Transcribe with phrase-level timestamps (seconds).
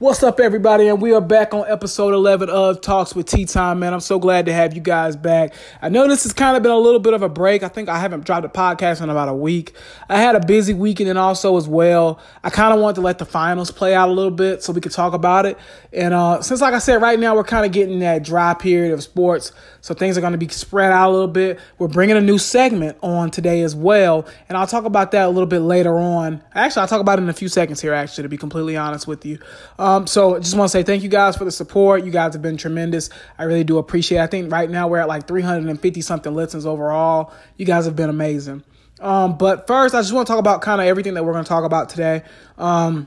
[0.00, 0.88] What's up, everybody?
[0.88, 3.92] And we are back on episode 11 of Talks with Tea Time, man.
[3.92, 5.52] I'm so glad to have you guys back.
[5.82, 7.62] I know this has kind of been a little bit of a break.
[7.62, 9.74] I think I haven't dropped a podcast in about a week.
[10.08, 13.18] I had a busy weekend and also as well, I kind of wanted to let
[13.18, 15.58] the finals play out a little bit so we could talk about it.
[15.92, 18.94] And uh, since, like I said, right now we're kind of getting that dry period
[18.94, 21.60] of sports, so things are going to be spread out a little bit.
[21.78, 25.28] We're bringing a new segment on today as well, and I'll talk about that a
[25.28, 26.42] little bit later on.
[26.54, 29.06] Actually, I'll talk about it in a few seconds here, actually, to be completely honest
[29.06, 29.38] with you.
[29.78, 32.04] Um, so just want to say thank you guys for the support.
[32.04, 33.10] You guys have been tremendous.
[33.38, 34.22] I really do appreciate it.
[34.22, 37.32] I think right now we're at like 350 something listens overall.
[37.56, 38.64] You guys have been amazing.
[39.00, 41.44] Um, but first, I just want to talk about kind of everything that we're going
[41.44, 42.22] to talk about today.
[42.58, 43.06] Um,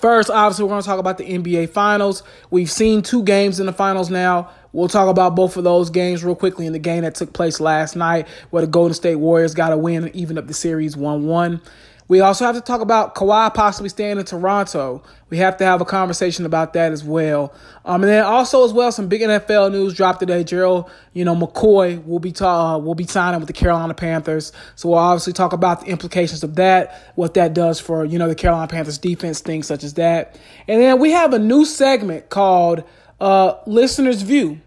[0.00, 2.22] First, obviously, we're going to talk about the NBA Finals.
[2.50, 4.50] We've seen two games in the finals now.
[4.72, 7.58] We'll talk about both of those games real quickly in the game that took place
[7.58, 10.94] last night, where the Golden State Warriors got a win and even up the series
[10.94, 11.60] 1 1.
[12.08, 15.02] We also have to talk about Kawhi possibly staying in Toronto.
[15.28, 17.52] We have to have a conversation about that as well.
[17.84, 20.42] Um, and then also as well, some big NFL news dropped today.
[20.42, 24.52] Gerald, you know, McCoy will be ta- uh, will be signing with the Carolina Panthers.
[24.74, 28.26] So we'll obviously talk about the implications of that, what that does for you know
[28.28, 30.40] the Carolina Panthers defense, things such as that.
[30.66, 32.84] And then we have a new segment called
[33.20, 34.62] uh, Listeners View.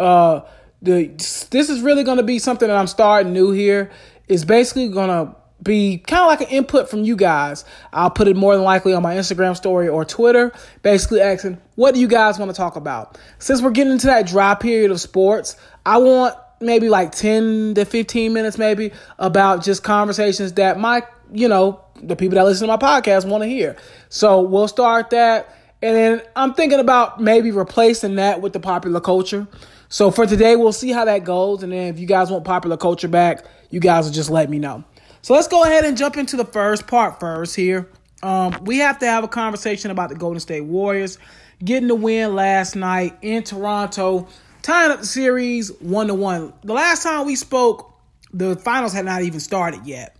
[0.00, 0.40] Uh,
[0.82, 1.06] the
[1.50, 3.92] this is really going to be something that I'm starting new here.
[4.26, 7.64] It's basically going to be kind of like an input from you guys.
[7.92, 11.94] I'll put it more than likely on my Instagram story or Twitter, basically asking, what
[11.94, 13.18] do you guys want to talk about?
[13.38, 17.84] Since we're getting into that dry period of sports, I want maybe like 10 to
[17.84, 22.76] 15 minutes maybe about just conversations that my, you know, the people that listen to
[22.76, 23.76] my podcast want to hear.
[24.08, 25.54] So we'll start that.
[25.82, 29.46] And then I'm thinking about maybe replacing that with the popular culture.
[29.88, 31.62] So for today, we'll see how that goes.
[31.62, 34.58] And then if you guys want popular culture back, you guys will just let me
[34.58, 34.84] know.
[35.22, 37.88] So let's go ahead and jump into the first part first here.
[38.22, 41.18] Um, we have to have a conversation about the Golden State Warriors
[41.62, 44.28] getting the win last night in Toronto,
[44.62, 46.52] tying up the series one to one.
[46.62, 47.92] The last time we spoke,
[48.32, 50.16] the finals had not even started yet.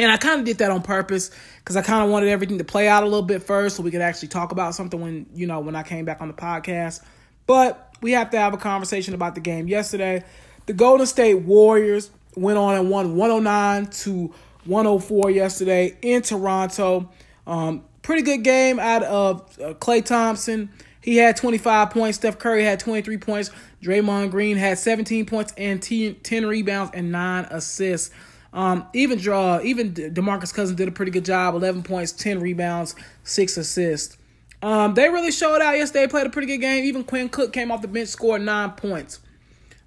[0.00, 2.64] And I kind of did that on purpose because I kind of wanted everything to
[2.64, 5.46] play out a little bit first so we could actually talk about something when, you
[5.46, 7.02] know, when I came back on the podcast.
[7.46, 10.24] But we have to have a conversation about the game yesterday.
[10.66, 14.34] The Golden State Warriors went on and won 109 to
[14.64, 17.10] 104 yesterday in Toronto.
[17.46, 20.70] Um, pretty good game out of uh, Klay Thompson.
[21.00, 22.18] He had 25 points.
[22.18, 23.50] Steph Curry had 23 points.
[23.82, 28.14] Draymond Green had 17 points and 10 rebounds and 9 assists.
[28.52, 31.54] Um, even draw, even DeMarcus Cousins did a pretty good job.
[31.54, 34.16] 11 points, 10 rebounds, 6 assists.
[34.60, 36.06] Um, they really showed out yesterday.
[36.08, 36.84] Played a pretty good game.
[36.84, 39.20] Even Quinn Cook came off the bench, scored 9 points.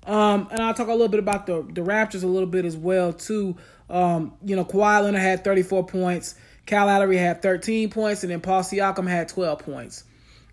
[0.05, 2.75] Um, and I'll talk a little bit about the, the Raptors a little bit as
[2.75, 3.55] well, too.
[3.89, 6.35] Um, you know, Kawhi Leonard had 34 points.
[6.65, 10.05] Kyle Lowry had 13 points, and then Paul Siakam had 12 points.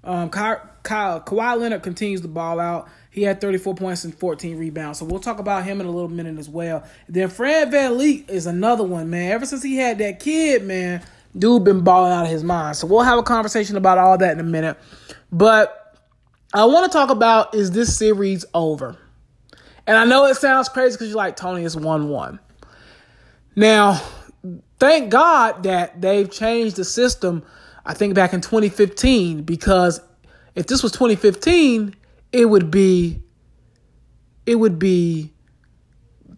[0.05, 2.89] Um, Kyle, Kyle, Kawhi Leonard continues to ball out.
[3.11, 4.99] He had 34 points and 14 rebounds.
[4.99, 6.85] So we'll talk about him in a little minute as well.
[7.09, 9.33] Then Fred Van VanVleet is another one, man.
[9.33, 11.03] Ever since he had that kid, man,
[11.37, 12.77] dude been balling out of his mind.
[12.77, 14.79] So we'll have a conversation about all that in a minute.
[15.33, 15.97] But
[16.55, 18.97] I want to talk about is this series over?
[19.89, 22.39] And I know it sounds crazy because you're like, Tony, it's 1 1.
[23.57, 24.03] Now,
[24.79, 27.43] thank God that they've changed the system,
[27.87, 29.99] I think back in 2015, because
[30.55, 31.97] if this was 2015,
[32.33, 33.23] it would be
[34.45, 35.33] it would be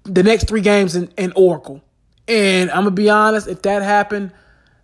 [0.04, 1.82] the next three games in, in Oracle.
[2.28, 4.32] And I'm gonna be honest, if that happened,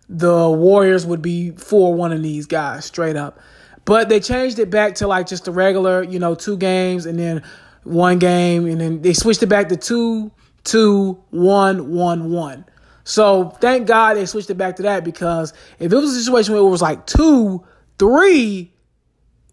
[0.09, 3.39] the Warriors would be 4 one of these guys, straight up.
[3.85, 7.17] But they changed it back to like just the regular, you know, two games and
[7.17, 7.43] then
[7.83, 10.31] one game, and then they switched it back to two,
[10.63, 12.65] two, one, one, one.
[13.03, 16.53] So thank God they switched it back to that because if it was a situation
[16.53, 17.65] where it was like two,
[17.97, 18.73] three,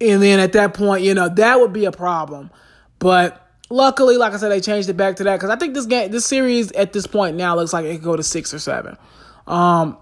[0.00, 2.50] and then at that point, you know, that would be a problem.
[2.98, 5.86] But luckily, like I said, they changed it back to that because I think this
[5.86, 8.58] game, this series at this point now looks like it could go to six or
[8.58, 8.96] seven.
[9.46, 9.98] Um,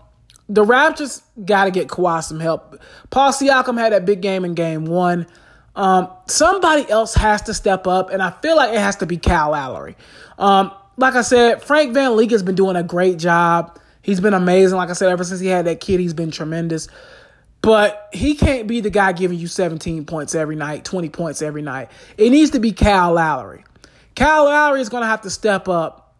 [0.49, 2.81] the Raptors got to get Kawhi some help.
[3.11, 5.26] Paul Siakam had that big game in game one.
[5.74, 9.16] Um, somebody else has to step up, and I feel like it has to be
[9.16, 9.96] Kyle Lowry.
[10.38, 13.78] Um, like I said, Frank VanVleet has been doing a great job.
[14.02, 14.76] He's been amazing.
[14.76, 16.88] Like I said, ever since he had that kid, he's been tremendous.
[17.62, 21.62] But he can't be the guy giving you 17 points every night, 20 points every
[21.62, 21.90] night.
[22.19, 23.64] It needs to be Kyle Lowry.
[24.16, 26.14] Kyle Lowry is going to have to step up.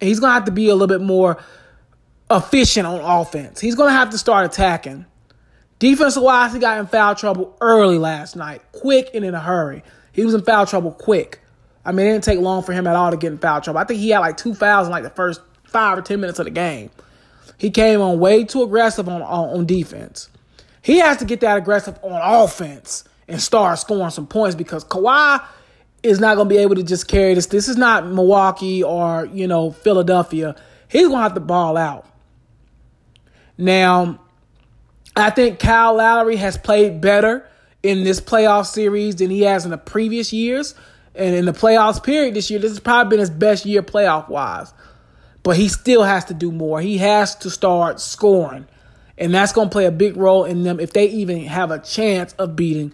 [0.00, 1.38] He's going to have to be a little bit more
[2.30, 3.60] efficient on offense.
[3.60, 5.06] He's going to have to start attacking.
[5.78, 9.82] Defensive wise, he got in foul trouble early last night, quick and in a hurry.
[10.12, 11.40] He was in foul trouble quick.
[11.84, 13.78] I mean, it didn't take long for him at all to get in foul trouble.
[13.78, 16.38] I think he had like two fouls in like the first five or ten minutes
[16.38, 16.90] of the game.
[17.56, 20.28] He came on way too aggressive on, on, on defense.
[20.82, 25.44] He has to get that aggressive on offense and start scoring some points because Kawhi
[26.02, 27.46] is not going to be able to just carry this.
[27.46, 30.54] This is not Milwaukee or, you know, Philadelphia.
[30.88, 32.06] He's going to have to ball out.
[33.58, 34.20] Now,
[35.22, 37.46] I think Kyle Lowry has played better
[37.82, 40.74] in this playoff series than he has in the previous years.
[41.14, 44.28] And in the playoffs period this year, this has probably been his best year playoff
[44.28, 44.72] wise.
[45.42, 46.80] But he still has to do more.
[46.80, 48.66] He has to start scoring.
[49.16, 51.80] And that's going to play a big role in them if they even have a
[51.80, 52.92] chance of beating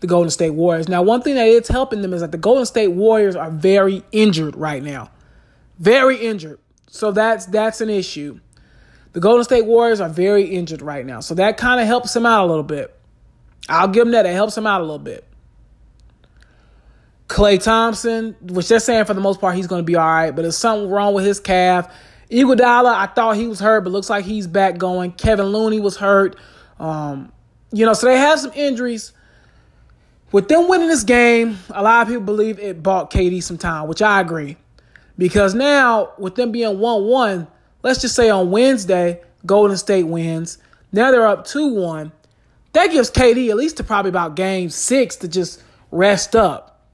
[0.00, 0.88] the Golden State Warriors.
[0.88, 4.02] Now, one thing that is helping them is that the Golden State Warriors are very
[4.12, 5.10] injured right now.
[5.78, 6.58] Very injured.
[6.88, 8.40] So that's that's an issue.
[9.16, 11.20] The Golden State Warriors are very injured right now.
[11.20, 12.94] So that kind of helps them out a little bit.
[13.66, 14.26] I'll give them that.
[14.26, 15.24] It helps him out a little bit.
[17.26, 20.32] Klay Thompson, which they're saying for the most part he's going to be all right,
[20.32, 21.90] but there's something wrong with his calf.
[22.30, 25.12] Iguodala, I thought he was hurt, but looks like he's back going.
[25.12, 26.36] Kevin Looney was hurt.
[26.78, 27.32] Um,
[27.72, 29.14] you know, so they have some injuries.
[30.30, 33.88] With them winning this game, a lot of people believe it bought KD some time,
[33.88, 34.58] which I agree.
[35.16, 37.48] Because now, with them being 1 1,
[37.86, 40.58] let's just say on Wednesday, Golden State wins.
[40.90, 42.10] Now they're up 2 1.
[42.72, 45.62] That gives KD at least to probably about game six to just
[45.92, 46.84] rest up.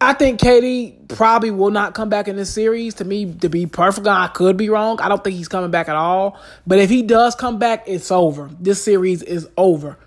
[0.00, 2.94] I think KD probably will not come back in this series.
[2.94, 4.98] To me, to be perfect, I could be wrong.
[5.00, 6.40] I don't think he's coming back at all.
[6.66, 8.50] But if he does come back, it's over.
[8.58, 9.98] This series is over.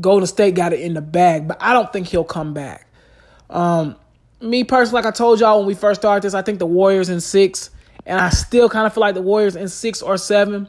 [0.00, 2.86] Golden State got it in the bag, but I don't think he'll come back.
[3.50, 3.96] Um,
[4.40, 7.10] me personally, like I told y'all when we first started this, I think the Warriors
[7.10, 7.70] in six,
[8.06, 10.68] and I still kind of feel like the Warriors in six or seven.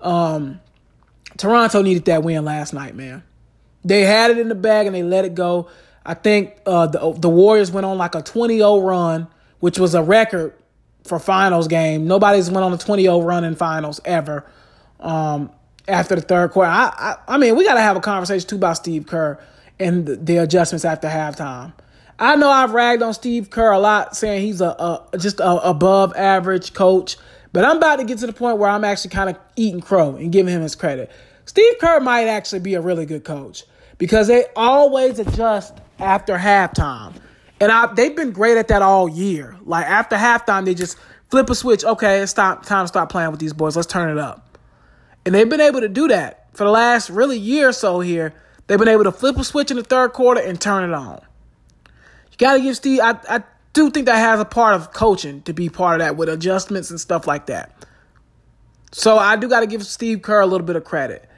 [0.00, 0.60] Um,
[1.36, 3.22] Toronto needed that win last night, man.
[3.84, 5.68] They had it in the bag and they let it go.
[6.06, 9.26] I think uh, the the Warriors went on like a 20-0 run,
[9.60, 10.54] which was a record
[11.04, 12.06] for finals game.
[12.06, 14.44] Nobody's went on a 20-0 run in finals ever.
[15.00, 15.50] Um,
[15.86, 18.56] after the third quarter, I, I, I mean, we got to have a conversation too
[18.56, 19.38] about Steve Kerr
[19.78, 21.74] and the, the, adjustments after halftime.
[22.18, 24.68] I know I've ragged on Steve Kerr a lot, saying he's a,
[25.12, 27.16] a just a above average coach.
[27.52, 30.16] But I'm about to get to the point where I'm actually kind of eating crow
[30.16, 31.10] and giving him his credit.
[31.46, 33.64] Steve Kerr might actually be a really good coach
[33.98, 37.14] because they always adjust after halftime.
[37.60, 39.56] And I, they've been great at that all year.
[39.64, 40.98] Like after halftime, they just
[41.30, 41.84] flip a switch.
[41.84, 43.76] Okay, it's stop, time to stop playing with these boys.
[43.76, 44.58] Let's turn it up.
[45.24, 48.34] And they've been able to do that for the last really year or so here.
[48.66, 51.20] They've been able to flip a switch in the third quarter and turn it on.
[52.34, 53.42] You got to give Steve, I, I
[53.72, 56.90] do think that has a part of coaching to be part of that with adjustments
[56.90, 57.86] and stuff like that.
[58.92, 61.28] So I do got to give Steve Kerr a little bit of credit.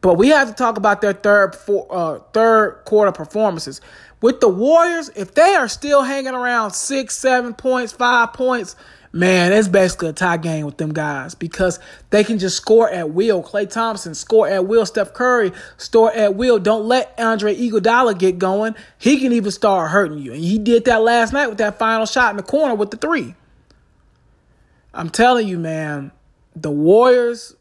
[0.00, 3.80] But we have to talk about their third four, uh, third quarter performances.
[4.22, 8.76] With the Warriors, if they are still hanging around six, seven points, five points,
[9.12, 11.78] man, it's basically a tie game with them guys because
[12.10, 13.42] they can just score at will.
[13.42, 14.86] Klay Thompson score at will.
[14.86, 16.58] Steph Curry score at will.
[16.58, 18.74] Don't let Andre Iguodala get going.
[18.98, 22.06] He can even start hurting you, and he did that last night with that final
[22.06, 23.34] shot in the corner with the three.
[24.92, 26.10] I'm telling you, man,
[26.56, 27.54] the Warriors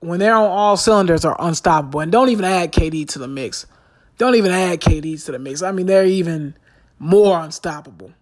[0.00, 2.00] when they're on all cylinders are unstoppable.
[2.00, 3.66] And don't even add KD to the mix.
[4.18, 5.62] Don't even add KD to the mix.
[5.62, 6.56] I mean, they're even
[6.98, 8.12] more unstoppable.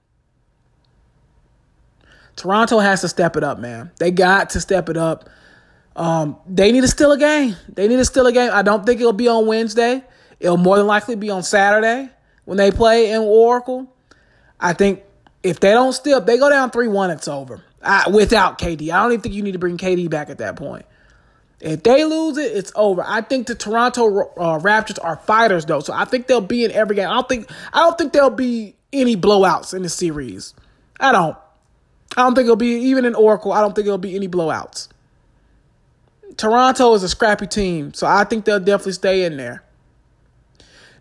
[2.36, 3.90] Toronto has to step it up, man.
[3.98, 5.28] They got to step it up.
[5.96, 7.56] Um, they need to steal a game.
[7.68, 8.50] They need to steal a game.
[8.52, 10.02] I don't think it'll be on Wednesday.
[10.40, 12.10] It'll more than likely be on Saturday
[12.44, 13.92] when they play in Oracle.
[14.58, 15.02] I think
[15.42, 17.62] if they don't steal, if they go down 3 1, it's over.
[17.82, 18.90] I, without KD.
[18.90, 20.86] I don't even think you need to bring KD back at that point.
[21.60, 23.04] If they lose it, it's over.
[23.06, 26.72] I think the Toronto uh, Raptors are fighters though, so I think they'll be in
[26.72, 27.08] every game.
[27.08, 30.54] I don't think I don't think there'll be any blowouts in the series.
[31.00, 31.36] I don't.
[32.16, 33.52] I don't think it'll be even in Oracle.
[33.52, 34.88] I don't think it'll be any blowouts.
[36.36, 39.62] Toronto is a scrappy team, so I think they'll definitely stay in there.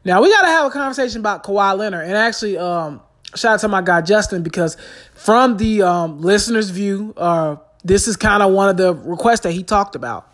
[0.06, 3.02] Now we got to have a conversation about Kawhi Leonard, and actually, um,
[3.36, 4.78] shout out to my guy Justin because
[5.14, 9.52] from the um, listeners' view, uh, this is kind of one of the requests that
[9.52, 10.30] he talked about.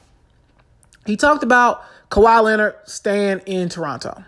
[1.05, 4.23] He talked about Kawhi Leonard staying in Toronto.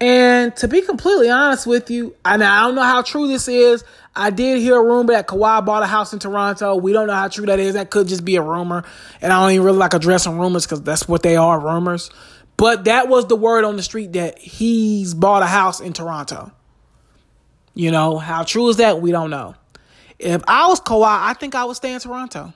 [0.00, 3.82] And to be completely honest with you, I, I don't know how true this is.
[4.14, 6.76] I did hear a rumor that Kawhi bought a house in Toronto.
[6.76, 7.74] We don't know how true that is.
[7.74, 8.84] That could just be a rumor.
[9.22, 12.10] And I don't even really like addressing rumors because that's what they are rumors.
[12.56, 16.52] But that was the word on the street that he's bought a house in Toronto.
[17.74, 19.00] You know, how true is that?
[19.02, 19.54] We don't know.
[20.18, 22.54] If I was Kawhi, I think I would stay in Toronto.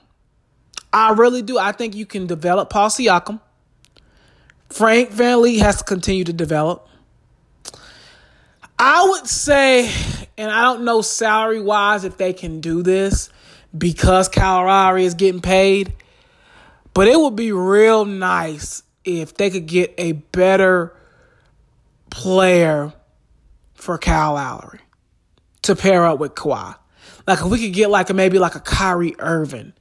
[0.91, 1.57] I really do.
[1.57, 3.39] I think you can develop Paul Siakam.
[4.69, 6.87] Frank VanVleet has to continue to develop.
[8.83, 9.91] I would say,
[10.39, 13.29] and I don't know salary wise if they can do this
[13.77, 15.93] because Lowry is getting paid,
[16.95, 20.95] But it would be real nice if they could get a better
[22.09, 22.91] player
[23.75, 24.79] for Kyle Lowry
[25.61, 26.75] to pair up with Kawhi.
[27.27, 29.73] Like if we could get like a, maybe like a Kyrie Irving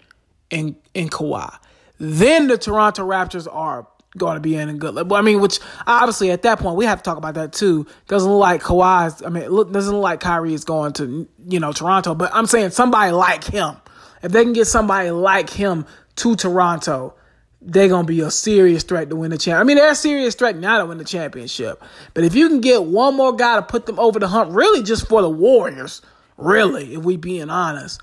[0.50, 1.58] in in Kawhi,
[1.96, 4.94] then the Toronto Raptors are going to be in a good.
[4.94, 5.16] Level.
[5.16, 7.86] I mean, which obviously at that point we have to talk about that too.
[8.08, 9.22] Doesn't look like Kawhi's.
[9.22, 12.14] I mean, look, doesn't look like Kyrie is going to you know Toronto.
[12.14, 13.76] But I'm saying somebody like him.
[14.22, 15.86] If they can get somebody like him
[16.16, 17.14] to Toronto,
[17.62, 19.60] they're gonna be a serious threat to win the champ.
[19.60, 21.82] I mean, they're a serious threat now to win the championship.
[22.14, 24.82] But if you can get one more guy to put them over the hump, really
[24.82, 26.02] just for the Warriors,
[26.36, 28.00] really, if we being honest,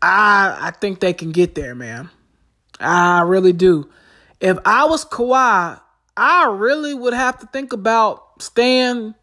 [0.00, 2.10] I I think they can get there, man.
[2.80, 3.88] I really do.
[4.40, 5.80] If I was Kawhi,
[6.16, 9.14] I really would have to think about staying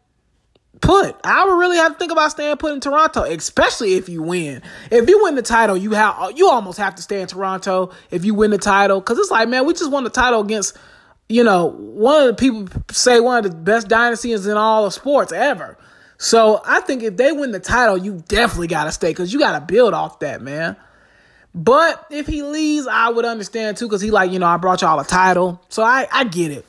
[0.80, 1.16] put.
[1.24, 4.62] I would really have to think about staying put in Toronto, especially if you win.
[4.90, 8.24] If you win the title, you have you almost have to stay in Toronto if
[8.24, 10.76] you win the title because it's like, man, we just won the title against,
[11.28, 14.92] you know, one of the people say one of the best dynasties in all of
[14.92, 15.78] sports ever.
[16.18, 19.38] So I think if they win the title, you definitely got to stay because you
[19.38, 20.76] got to build off that, man.
[21.54, 24.80] But if he leaves, I would understand too, because he like, you know, I brought
[24.80, 25.60] y'all a title.
[25.68, 26.66] So I, I get it.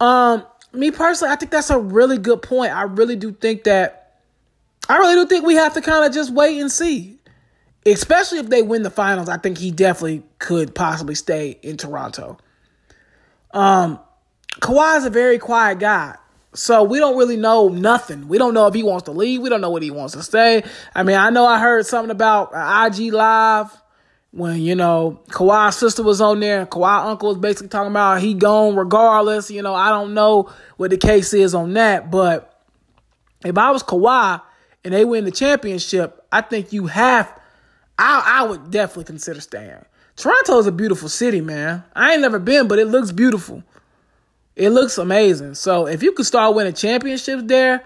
[0.00, 2.72] Um, me personally, I think that's a really good point.
[2.72, 4.16] I really do think that
[4.88, 7.18] I really do think we have to kind of just wait and see.
[7.86, 12.36] Especially if they win the finals, I think he definitely could possibly stay in Toronto.
[13.52, 13.98] Um,
[14.60, 16.16] Kawhi is a very quiet guy.
[16.54, 18.26] So we don't really know nothing.
[18.28, 19.42] We don't know if he wants to leave.
[19.42, 20.62] We don't know what he wants to stay.
[20.94, 23.70] I mean, I know I heard something about uh, IG Live
[24.30, 26.64] when, you know, Kawhi's sister was on there.
[26.66, 29.50] Kawhi uncle was basically talking about he gone regardless.
[29.50, 32.10] You know, I don't know what the case is on that.
[32.10, 32.62] But
[33.44, 34.40] if I was Kawhi
[34.84, 37.30] and they win the championship, I think you have,
[37.98, 39.84] I, I would definitely consider staying.
[40.16, 41.84] Toronto is a beautiful city, man.
[41.94, 43.62] I ain't never been, but it looks beautiful.
[44.58, 45.54] It looks amazing.
[45.54, 47.84] So if you could start winning championships there,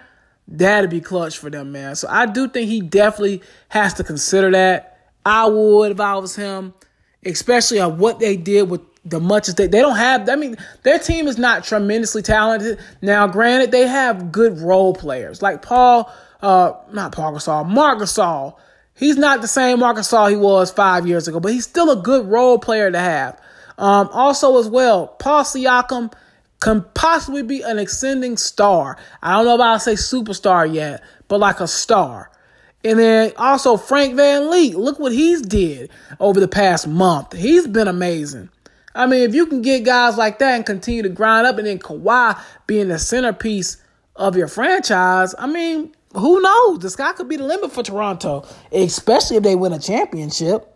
[0.48, 1.94] that'd be clutch for them, man.
[1.96, 4.98] So I do think he definitely has to consider that.
[5.24, 6.72] I would if I was him,
[7.26, 10.26] especially on what they did with the much as they they don't have.
[10.30, 12.78] I mean, their team is not tremendously talented.
[13.02, 16.10] Now, granted, they have good role players like Paul,
[16.40, 18.56] uh, not Paul Gasol, Marc Gasol.
[18.94, 22.02] He's not the same Marc Gasol he was five years ago, but he's still a
[22.02, 23.38] good role player to have.
[23.76, 26.12] Um, also, as well, Paul Siakam
[26.62, 28.96] can possibly be an ascending star.
[29.22, 32.30] I don't know if I'll say superstar yet, but like a star.
[32.84, 34.74] And then also Frank VanVleet.
[34.74, 35.90] Look what he's did
[36.20, 37.32] over the past month.
[37.32, 38.48] He's been amazing.
[38.94, 41.66] I mean, if you can get guys like that and continue to grind up, and
[41.66, 43.78] then Kawhi being the centerpiece
[44.16, 46.80] of your franchise, I mean, who knows?
[46.80, 50.68] The sky could be the limit for Toronto, especially if they win a championship.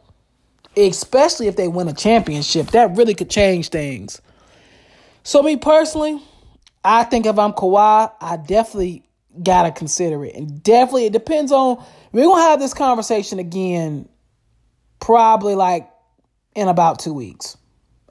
[0.78, 4.20] Especially if they win a championship, that really could change things.
[5.26, 6.22] So me personally,
[6.84, 9.02] I think if I'm Kawhi, I definitely
[9.42, 11.84] gotta consider it, and definitely it depends on.
[12.12, 14.08] We're gonna have this conversation again,
[15.00, 15.90] probably like
[16.54, 17.56] in about two weeks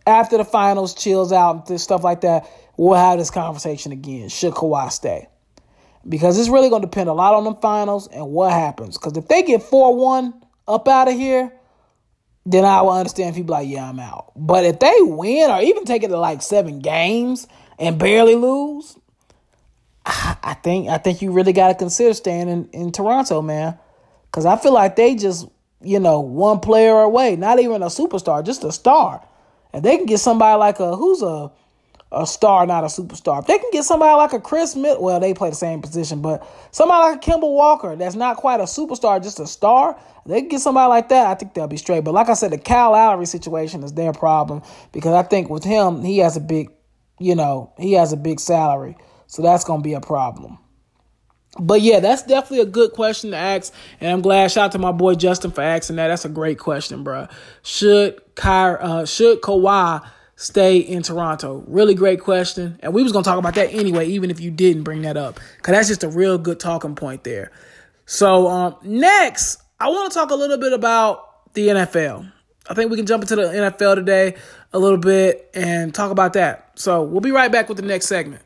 [0.06, 2.50] after the finals chills out and stuff like that.
[2.76, 4.28] We'll have this conversation again.
[4.28, 5.30] Should Kawhi stay?
[6.10, 8.98] Because it's really gonna depend a lot on the finals and what happens.
[8.98, 10.34] Because if they get four one
[10.68, 11.54] up out of here,
[12.46, 14.32] then I will understand if people like, yeah, I'm out.
[14.36, 17.48] But if they win or even take it to like seven games
[17.80, 18.98] and barely lose,
[20.06, 23.80] I think I think you really got to consider staying in, in Toronto, man.
[24.26, 25.48] Because I feel like they just,
[25.82, 29.26] you know, one player away, not even a superstar, just a star.
[29.74, 31.52] If they can get somebody like a who's a
[32.16, 33.42] a star, not a superstar.
[33.42, 36.22] If they can get somebody like a Chris Smith, well, they play the same position,
[36.22, 40.40] but somebody like a Kemba Walker that's not quite a superstar, just a star, they
[40.40, 42.04] can get somebody like that, I think they'll be straight.
[42.06, 45.64] But like I said, the Kyle Lowry situation is their problem because I think with
[45.64, 46.72] him, he has a big,
[47.20, 48.96] you know, he has a big salary.
[49.28, 50.58] So that's to be a problem.
[51.60, 53.74] But yeah, that's definitely a good question to ask.
[54.02, 56.10] And I'm glad, shout out to my boy Justin for asking that.
[56.10, 57.28] That's a great question, bro.
[57.64, 60.06] Should Ky, uh, should Kawhi
[60.36, 61.64] stay in Toronto?
[61.68, 62.80] Really great question.
[62.82, 65.40] And we was to talk about that anyway, even if you didn't bring that up.
[65.58, 67.52] Because that's just a real good talking point there.
[68.06, 72.32] So um, next, I want to talk a little bit about the NFL.
[72.68, 74.36] I think we can jump into the NFL today
[74.74, 76.72] a little bit and talk about that.
[76.76, 78.42] So we'll be right back with the next segment.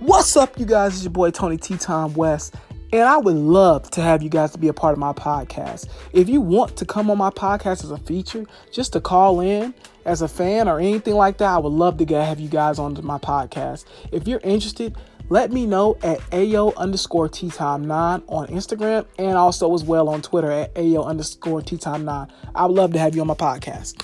[0.00, 0.94] What's up, you guys?
[0.94, 1.76] It's your boy Tony T.
[1.76, 2.54] Tom West,
[2.92, 5.88] and I would love to have you guys to be a part of my podcast.
[6.12, 9.74] If you want to come on my podcast as a feature, just to call in
[10.04, 12.98] as a fan or anything like that, I would love to have you guys on
[13.04, 13.84] my podcast.
[14.12, 14.96] If you're interested,
[15.28, 20.08] let me know at AO underscore Tea Time 9 on Instagram and also as well
[20.08, 22.28] on Twitter at AO underscore Tea Time 9.
[22.54, 24.00] I would love to have you on my podcast.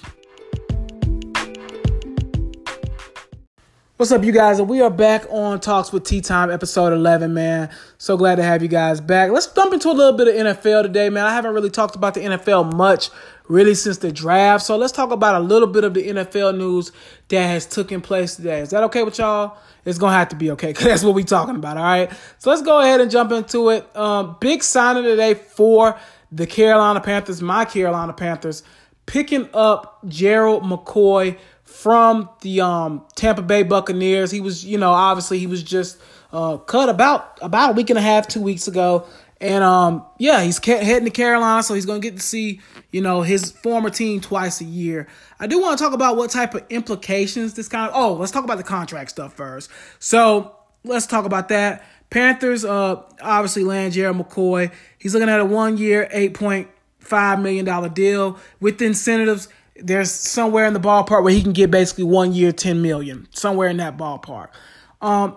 [4.03, 4.59] What's up, you guys?
[4.59, 7.71] And we are back on Talks with Tea Time, episode 11, man.
[7.99, 9.31] So glad to have you guys back.
[9.31, 11.25] Let's jump into a little bit of NFL today, man.
[11.25, 13.11] I haven't really talked about the NFL much,
[13.47, 14.65] really, since the draft.
[14.65, 16.91] So let's talk about a little bit of the NFL news
[17.29, 18.59] that has taken place today.
[18.59, 19.57] Is that okay with y'all?
[19.85, 22.11] It's going to have to be okay because that's what we're talking about, all right?
[22.39, 23.97] So let's go ahead and jump into it.
[23.97, 25.97] Um, big signing today for
[26.33, 28.65] the Carolina Panthers, my Carolina Panthers,
[29.07, 31.39] picking up Gerald McCoy
[31.73, 34.31] from the um, Tampa Bay Buccaneers.
[34.31, 35.99] He was, you know, obviously he was just
[36.33, 39.07] uh, cut about about a week and a half, two weeks ago.
[39.41, 42.61] And um, yeah, he's heading to Carolina, so he's going to get to see,
[42.93, 45.09] you know, his former team twice a year.
[45.41, 47.97] I do want to talk about what type of implications this kind of.
[47.97, 49.69] Oh, let's talk about the contract stuff first.
[49.99, 51.85] So let's talk about that.
[52.09, 54.71] Panthers, uh, obviously land Gerald McCoy.
[54.99, 56.69] He's looking at a one-year, eight point
[57.01, 61.71] five million dollar deal with incentives there's somewhere in the ballpark where he can get
[61.71, 64.49] basically one year, 10 million, somewhere in that ballpark.
[65.01, 65.37] Um,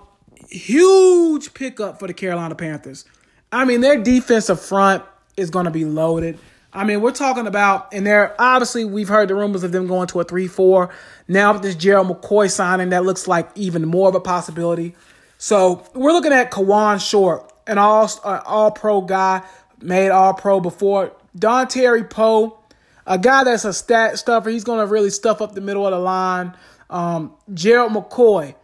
[0.49, 3.05] huge pickup for the Carolina Panthers.
[3.51, 5.03] I mean, their defensive front
[5.37, 6.37] is going to be loaded.
[6.73, 10.07] I mean, we're talking about, and they're obviously we've heard the rumors of them going
[10.07, 10.93] to a 3 4.
[11.29, 14.93] Now, with this Gerald McCoy signing, that looks like even more of a possibility.
[15.37, 19.43] So, we're looking at Kawann Short, an all, uh, all pro guy,
[19.81, 21.13] made all pro before.
[21.37, 22.59] Dontari Poe,
[23.05, 24.49] a guy that's a stat stuffer.
[24.49, 26.55] He's going to really stuff up the middle of the line.
[26.89, 28.55] Um, Gerald McCoy,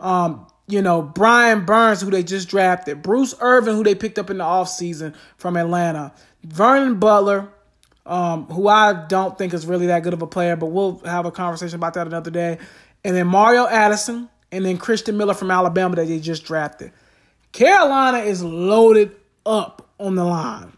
[0.00, 4.30] um, you know, Brian Burns, who they just drafted, Bruce Irvin, who they picked up
[4.30, 7.48] in the offseason from Atlanta, Vernon Butler,
[8.06, 11.26] um, who I don't think is really that good of a player, but we'll have
[11.26, 12.58] a conversation about that another day.
[13.02, 16.92] And then Mario Addison, and then Christian Miller from Alabama that they just drafted.
[17.50, 20.72] Carolina is loaded up on the line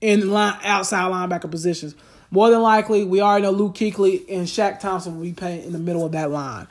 [0.00, 1.94] in line outside linebacker positions.
[2.30, 5.72] More than likely, we already know Luke Kuechly and Shaq Thompson will be playing in
[5.72, 6.68] the middle of that line.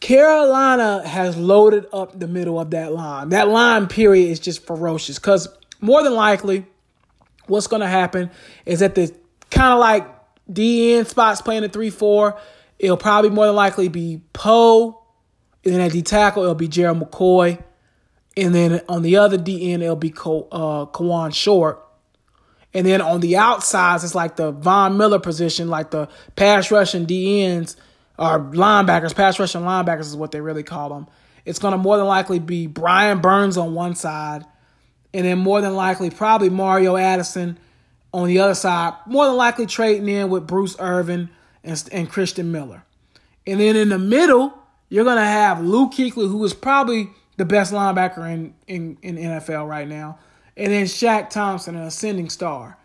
[0.00, 3.30] Carolina has loaded up the middle of that line.
[3.30, 5.48] That line period is just ferocious because
[5.80, 6.66] more than likely,
[7.46, 8.30] what's going to happen
[8.64, 9.14] is that the
[9.50, 10.06] kind of like
[10.50, 12.38] DN spots playing the 3 4,
[12.78, 15.02] it'll probably more than likely be Poe.
[15.64, 17.62] And then at D tackle, it'll be Gerald McCoy.
[18.36, 21.84] And then on the other DN, it'll be Ko, uh, Kawann Short.
[22.74, 27.06] And then on the outsides, it's like the Von Miller position, like the pass rushing
[27.06, 27.76] DNs
[28.18, 31.06] or linebackers, pass rushing linebackers is what they really call them.
[31.44, 34.44] It's going to more than likely be Brian Burns on one side,
[35.14, 37.58] and then more than likely probably Mario Addison
[38.12, 38.94] on the other side.
[39.06, 41.30] More than likely trading in with Bruce Irvin
[41.64, 42.84] and, and Christian Miller.
[43.46, 44.52] And then in the middle,
[44.90, 49.16] you're going to have Luke Kuechly, who is probably the best linebacker in, in, in
[49.16, 50.18] NFL right now
[50.58, 52.76] and then Shaq Thompson, an ascending star.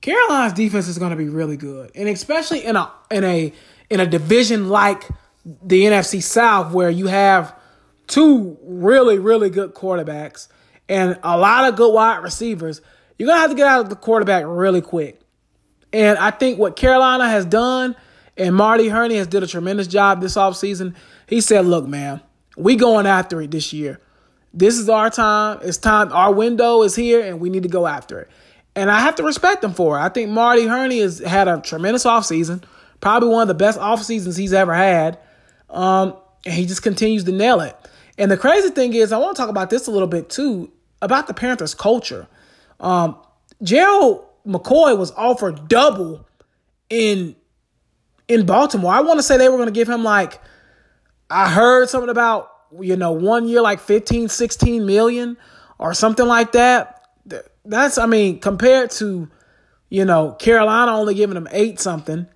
[0.00, 3.52] Carolina's defense is going to be really good, and especially in a in a
[3.90, 5.08] in a division like
[5.44, 7.58] the NFC South, where you have
[8.06, 10.48] two really really good quarterbacks
[10.88, 12.80] and a lot of good wide receivers.
[13.18, 15.20] You're gonna have to get out of the quarterback really quick.
[15.92, 17.96] And I think what Carolina has done,
[18.36, 20.94] and Marty Hurney has did a tremendous job this offseason.
[21.26, 22.20] He said, "Look, man,
[22.56, 24.00] we going after it this year
[24.54, 25.58] this is our time.
[25.62, 26.12] It's time.
[26.12, 28.30] Our window is here, and we need to go after it.
[28.76, 30.00] And I have to respect him for it.
[30.00, 32.62] I think Marty Hurney has had a tremendous offseason,
[33.00, 35.18] probably one of the best off seasons he's ever had.
[35.68, 37.76] Um, and he just continues to nail it.
[38.16, 40.70] And the crazy thing is, I want to talk about this a little bit too
[41.02, 42.28] about the Panthers' culture.
[42.80, 43.16] Um,
[43.62, 46.26] Gerald McCoy was offered double
[46.90, 47.34] in
[48.28, 48.92] in Baltimore.
[48.92, 50.40] I want to say they were going to give him like
[51.28, 55.36] I heard something about you know, one year like 15, 16 million
[55.78, 57.08] or something like that.
[57.64, 59.30] That's, I mean, compared to,
[59.88, 62.26] you know, Carolina only giving them eight something.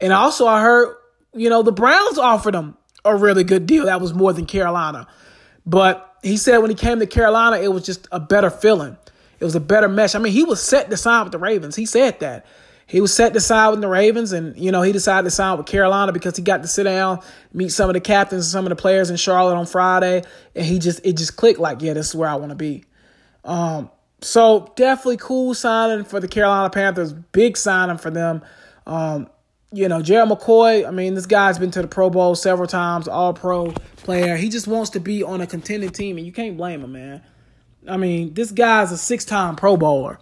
[0.00, 0.96] And also, I heard,
[1.34, 3.86] you know, the Browns offered him a really good deal.
[3.86, 5.06] That was more than Carolina.
[5.66, 8.96] But he said when he came to Carolina, it was just a better feeling.
[9.40, 10.14] It was a better mesh.
[10.14, 11.76] I mean, he was set to sign with the Ravens.
[11.76, 12.46] He said that
[12.86, 15.56] he was set to sign with the Ravens, and you know he decided to sign
[15.56, 17.20] with Carolina because he got to sit down,
[17.52, 20.22] meet some of the captains and some of the players in Charlotte on Friday,
[20.54, 22.84] and he just it just clicked like, yeah, this is where I want to be.
[23.44, 28.42] Um, so definitely cool signing for the Carolina Panthers, big signing for them.
[28.86, 29.28] Um,
[29.72, 33.08] you know, Gerald McCoy, I mean, this guy's been to the Pro Bowl several times,
[33.08, 34.36] all pro player.
[34.36, 37.22] He just wants to be on a contending team, and you can't blame him, man.
[37.88, 40.18] I mean, this guy's a six time Pro Bowler.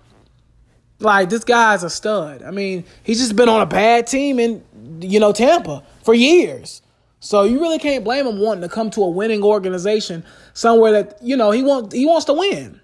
[1.02, 2.42] Like this guy's a stud.
[2.42, 4.64] I mean, he's just been on a bad team in
[5.00, 6.82] you know Tampa for years.
[7.20, 11.18] So you really can't blame him wanting to come to a winning organization somewhere that
[11.22, 12.80] you know he wants he wants to win.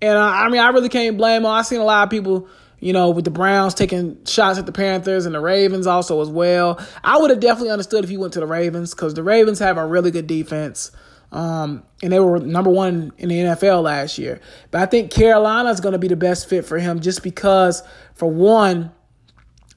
[0.00, 1.46] And I mean, I really can't blame him.
[1.46, 2.48] I've seen a lot of people,
[2.80, 6.28] you know, with the Browns taking shots at the Panthers and the Ravens also as
[6.28, 6.80] well.
[7.02, 9.78] I would have definitely understood if he went to the Ravens because the Ravens have
[9.78, 10.90] a really good defense.
[11.36, 14.40] Um, and they were number one in the NFL last year.
[14.70, 17.82] But I think Carolina is going to be the best fit for him just because,
[18.14, 18.90] for one,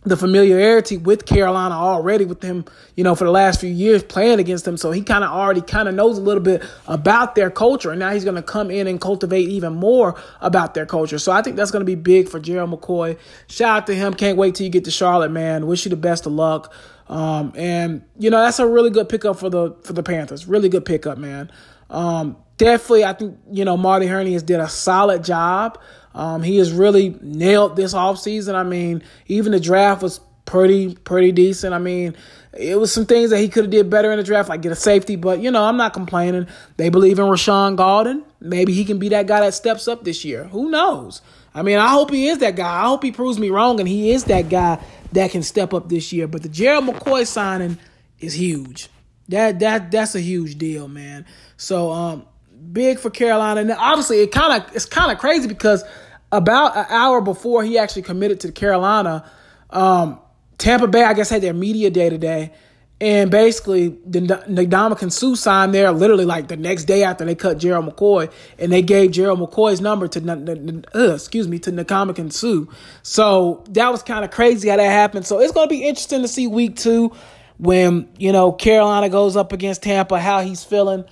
[0.04, 2.64] the familiarity with Carolina already with him,
[2.96, 4.78] you know, for the last few years playing against them.
[4.78, 7.92] So he kind of already kind of knows a little bit about their culture.
[7.92, 11.20] And now he's going to come in and cultivate even more about their culture.
[11.20, 13.18] So I think that's going to be big for Gerald McCoy.
[13.48, 14.14] Shout out to him.
[14.14, 15.68] Can't wait till you get to Charlotte, man.
[15.68, 16.74] Wish you the best of luck.
[17.10, 20.48] Um, and you know, that's a really good pickup for the, for the Panthers.
[20.48, 21.52] Really good pickup, man.
[21.90, 25.78] Um, definitely, I think, you know, Marty Hurney has did a solid job.
[26.14, 28.56] Um, he has really nailed this offseason.
[28.56, 31.74] I mean, even the draft was pretty pretty decent.
[31.74, 32.16] I mean,
[32.58, 34.72] it was some things that he could have did better in the draft, like get
[34.72, 35.16] a safety.
[35.16, 36.48] But you know, I'm not complaining.
[36.78, 38.24] They believe in Rashaan Gaulden.
[38.40, 40.46] Maybe he can be that guy that steps up this year.
[40.46, 41.22] Who knows?
[41.54, 42.84] I mean, I hope he is that guy.
[42.84, 44.80] I hope he proves me wrong and he is that guy
[45.14, 46.28] that can step up this year.
[46.28, 47.78] But the Gerald McCoy signing
[48.20, 48.90] is huge.
[49.30, 51.26] That that that's a huge deal, man.
[51.58, 52.26] So um,
[52.72, 53.62] big for Carolina.
[53.62, 55.84] And obviously, it kind of it's kind of crazy because
[56.32, 59.30] about an hour before he actually committed to Carolina,
[59.70, 60.20] um,
[60.58, 62.54] Tampa Bay, I guess, had their media day today.
[63.02, 67.58] And basically, the Ndamukong Suh signed there literally like the next day after they cut
[67.58, 72.70] Gerald McCoy, and they gave Gerald McCoy's number to uh, excuse me to Ndamukong Suh.
[73.02, 75.26] So that was kind of crazy how that happened.
[75.26, 77.14] So it's going to be interesting to see week two
[77.58, 81.06] when you know Carolina goes up against Tampa, how he's feeling.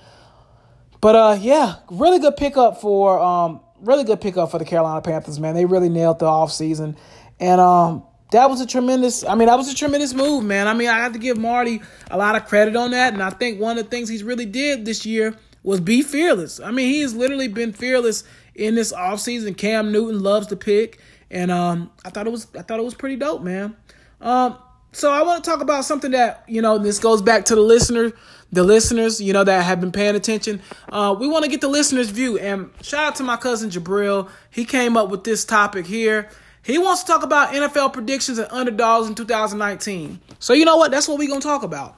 [1.00, 5.38] But uh, yeah, really good pickup for um, really good pickup for the Carolina Panthers,
[5.38, 5.54] man.
[5.54, 6.96] They really nailed the offseason.
[7.40, 10.66] And um, that was a tremendous, I mean, that was a tremendous move, man.
[10.66, 11.80] I mean, I have to give Marty
[12.10, 13.12] a lot of credit on that.
[13.12, 16.60] And I think one of the things he's really did this year was be fearless.
[16.60, 19.56] I mean, he has literally been fearless in this offseason.
[19.56, 21.00] Cam Newton loves to pick.
[21.30, 23.76] And um, I thought it was I thought it was pretty dope, man.
[24.20, 24.58] Um,
[24.92, 27.60] so I want to talk about something that, you know, this goes back to the
[27.60, 28.12] listener
[28.50, 30.62] the listeners, you know, that have been paying attention.
[30.90, 32.38] Uh, we want to get the listeners' view.
[32.38, 34.28] And shout out to my cousin Jabril.
[34.50, 36.28] He came up with this topic here.
[36.62, 40.20] He wants to talk about NFL predictions and underdogs in 2019.
[40.38, 40.90] So you know what?
[40.90, 41.96] That's what we're gonna talk about.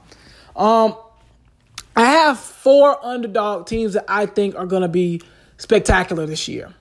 [0.55, 0.95] Um,
[1.95, 5.21] I have four underdog teams that I think are gonna be
[5.57, 6.73] spectacular this year.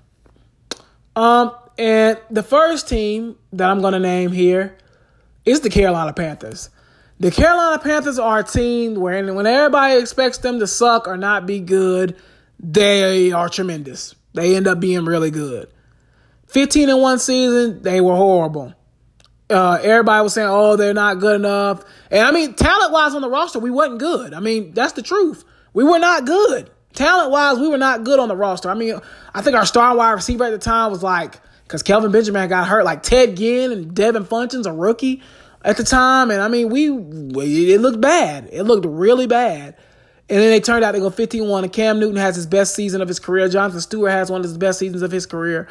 [1.16, 4.76] Um, and the first team that I'm gonna name here
[5.44, 6.70] is the Carolina Panthers.
[7.20, 11.44] The Carolina Panthers are a team where when everybody expects them to suck or not
[11.44, 12.16] be good,
[12.59, 14.14] they are tremendous.
[14.33, 15.70] They end up being really good.
[16.46, 18.74] 15 in one season, they were horrible.
[19.50, 21.85] Uh, everybody was saying, oh, they're not good enough.
[22.11, 24.33] And I mean, talent wise on the roster, we wasn't good.
[24.33, 25.44] I mean, that's the truth.
[25.74, 26.70] We were not good.
[26.94, 28.70] Talent wise, we were not good on the roster.
[28.70, 28.98] I mean,
[29.35, 32.66] I think our star wide receiver at the time was like, because Kelvin Benjamin got
[32.66, 35.22] hurt, like Ted Ginn and Devin Funchess, a rookie
[35.64, 38.49] at the time, and I mean, we it looked bad.
[38.53, 39.77] It looked really bad.
[40.29, 43.03] And then they turned out to go 15-1, and Cam Newton has his best season
[43.03, 43.49] of his career.
[43.49, 45.66] Jonathan Stewart has one of his best seasons of his career.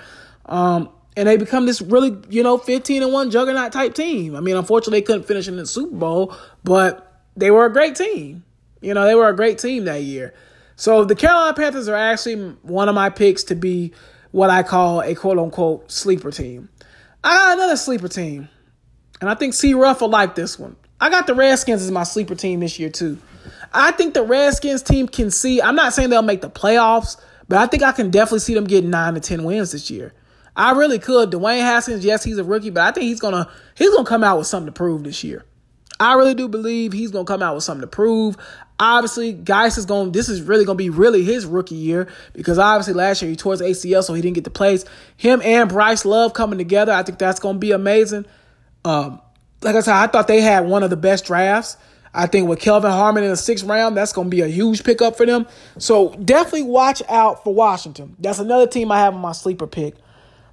[0.47, 4.36] Um, and they become this really, you know, 15 and 1 juggernaut type team.
[4.36, 7.95] I mean, unfortunately, they couldn't finish in the Super Bowl, but they were a great
[7.95, 8.43] team.
[8.82, 10.34] You know, they were a great team that year.
[10.75, 13.93] So the Carolina Panthers are actually one of my picks to be
[14.32, 16.69] what I call a quote unquote sleeper team.
[17.23, 18.49] I got another sleeper team.
[19.21, 19.73] And I think C.
[19.73, 20.75] Ruff will like this one.
[21.01, 23.17] I got the Redskins as my sleeper team this year, too.
[23.73, 27.58] I think the Redskins team can see, I'm not saying they'll make the playoffs, but
[27.58, 30.13] I think I can definitely see them getting nine to 10 wins this year.
[30.55, 31.32] I really could.
[31.32, 34.38] Dwayne Haskins, yes, he's a rookie, but I think he's gonna he's gonna come out
[34.38, 35.45] with something to prove this year.
[36.01, 38.36] I really do believe he's gonna come out with something to prove.
[38.77, 40.12] Obviously, Guice is going.
[40.12, 43.53] This is really gonna be really his rookie year because obviously last year he tore
[43.53, 44.86] his ACL, so he didn't get the plays.
[45.15, 48.25] Him and Bryce Love coming together, I think that's gonna be amazing.
[48.89, 49.21] Um,
[49.62, 51.78] like I said, I thought they had one of the best drafts.
[52.12, 54.84] I think with Kelvin Harmon in the sixth round, that's going to be a huge
[54.84, 55.45] pickup for them.
[55.78, 58.15] So definitely watch out for Washington.
[58.19, 59.95] That's another team I have on my sleeper pick.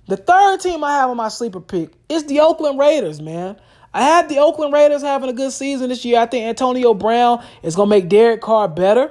[0.08, 3.56] The third team I have on my sleeper pick is the Oakland Raiders, man.
[3.94, 6.20] I have the Oakland Raiders having a good season this year.
[6.20, 9.10] I think Antonio Brown is going to make Derek Carr better.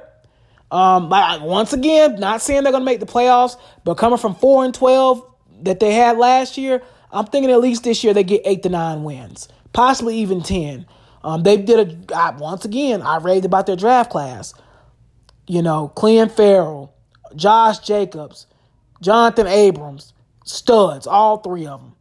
[0.70, 4.64] Um, once again, not saying they're going to make the playoffs, but coming from four
[4.64, 5.26] and twelve
[5.64, 6.84] that they had last year,
[7.16, 10.86] I'm thinking at least this year they get eight to nine wins, possibly even 10.
[11.24, 14.54] Um, they did a, I, once again, I raved about their draft class.
[15.48, 16.94] You know, Clelin Ferrell,
[17.36, 18.48] Josh Jacobs,
[19.02, 21.94] Jonathan Abrams, studs, all three of them.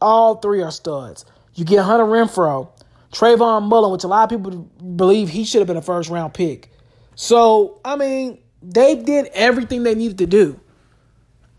[0.00, 1.24] All three are studs.
[1.54, 2.68] You get Hunter Renfrow,
[3.12, 6.34] Trayvon Mullen, which a lot of people believe he should have been a first round
[6.34, 6.70] pick.
[7.14, 10.60] So, I mean, they did everything they needed to do.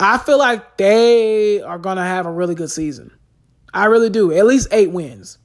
[0.02, 3.12] I feel like they are going to have a really good season.
[3.74, 4.32] I really do.
[4.34, 5.38] At least eight wins.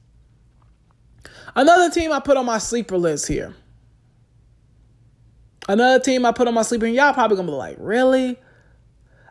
[1.55, 3.55] Another team I put on my sleeper list here.
[5.67, 8.37] Another team I put on my sleeper, and y'all probably gonna be like, really?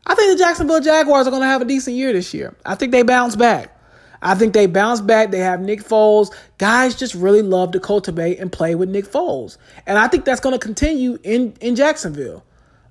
[0.06, 2.54] I think the Jacksonville Jaguars are gonna have a decent year this year.
[2.64, 3.72] I think they bounce back.
[4.22, 5.30] I think they bounce back.
[5.30, 6.34] They have Nick Foles.
[6.58, 9.56] Guys just really love to cultivate and play with Nick Foles.
[9.86, 12.44] And I think that's to continue in, in Jacksonville.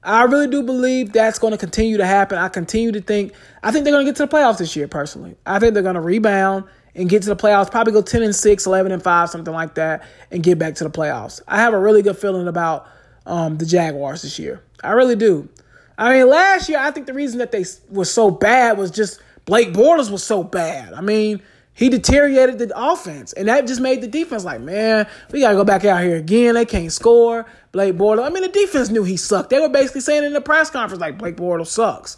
[0.06, 2.38] I really do believe that's going to continue to happen.
[2.38, 4.88] I continue to think, I think they're going to get to the playoffs this year,
[4.88, 5.36] personally.
[5.46, 8.36] I think they're going to rebound and get to the playoffs, probably go 10 and
[8.36, 11.42] 6, 11 and 5, something like that, and get back to the playoffs.
[11.48, 12.88] I have a really good feeling about
[13.26, 14.62] um, the Jaguars this year.
[14.84, 15.50] I really do.
[15.98, 19.22] I mean, last year, I think the reason that they were so bad was just
[19.46, 20.94] Blake Bortles was so bad.
[20.94, 21.42] I mean,
[21.76, 25.56] he deteriorated the offense, and that just made the defense like, man, we got to
[25.56, 26.56] go back out here again.
[26.56, 27.46] They can't score.
[27.74, 28.26] Blake Bortles.
[28.26, 29.50] I mean, the defense knew he sucked.
[29.50, 32.16] They were basically saying in the press conference like, Blake Bortles sucks.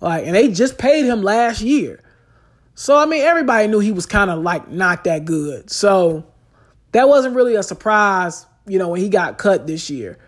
[0.00, 2.00] Like, and they just paid him last year.
[2.76, 5.70] So I mean, everybody knew he was kind of like not that good.
[5.70, 6.24] So
[6.92, 10.18] that wasn't really a surprise, you know, when he got cut this year.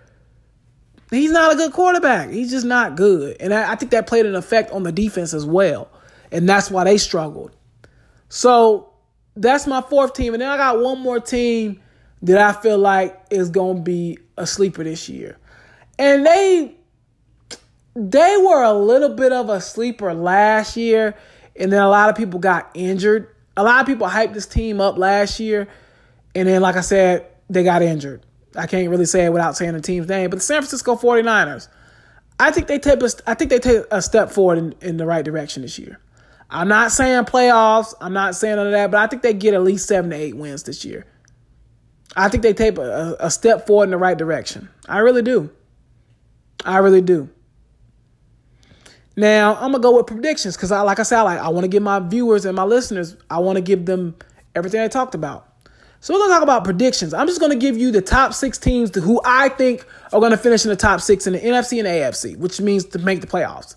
[1.10, 2.30] He's not a good quarterback.
[2.30, 5.34] He's just not good, and I, I think that played an effect on the defense
[5.34, 5.88] as well
[6.32, 7.54] and that's why they struggled.
[8.34, 8.88] So
[9.36, 11.82] that's my fourth team, and then I got one more team
[12.22, 15.36] that I feel like is going to be a sleeper this year,
[15.98, 16.74] and they
[17.94, 21.14] they were a little bit of a sleeper last year,
[21.56, 23.28] and then a lot of people got injured.
[23.54, 25.68] A lot of people hyped this team up last year,
[26.34, 28.24] and then, like I said, they got injured.
[28.56, 31.68] I can't really say it without saying the team's name, but the San Francisco 49ers.
[32.40, 35.04] I think they take a, I think they take a step forward in, in the
[35.04, 36.00] right direction this year.
[36.52, 37.94] I'm not saying playoffs.
[38.00, 40.16] I'm not saying none of that, but I think they get at least seven to
[40.16, 41.06] eight wins this year.
[42.14, 44.68] I think they take a, a step forward in the right direction.
[44.86, 45.50] I really do.
[46.64, 47.30] I really do.
[49.16, 51.64] Now I'm gonna go with predictions because I, like I said, I, like I want
[51.64, 54.14] to give my viewers and my listeners, I want to give them
[54.54, 55.48] everything I talked about.
[56.00, 57.14] So we're gonna talk about predictions.
[57.14, 60.36] I'm just gonna give you the top six teams to who I think are gonna
[60.36, 63.26] finish in the top six in the NFC and AFC, which means to make the
[63.26, 63.74] playoffs.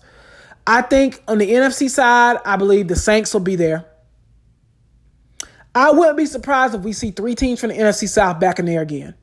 [0.66, 3.86] I think on the NFC side, I believe the Saints will be there.
[5.74, 8.64] I wouldn't be surprised if we see three teams from the NFC South back in
[8.64, 9.14] there again.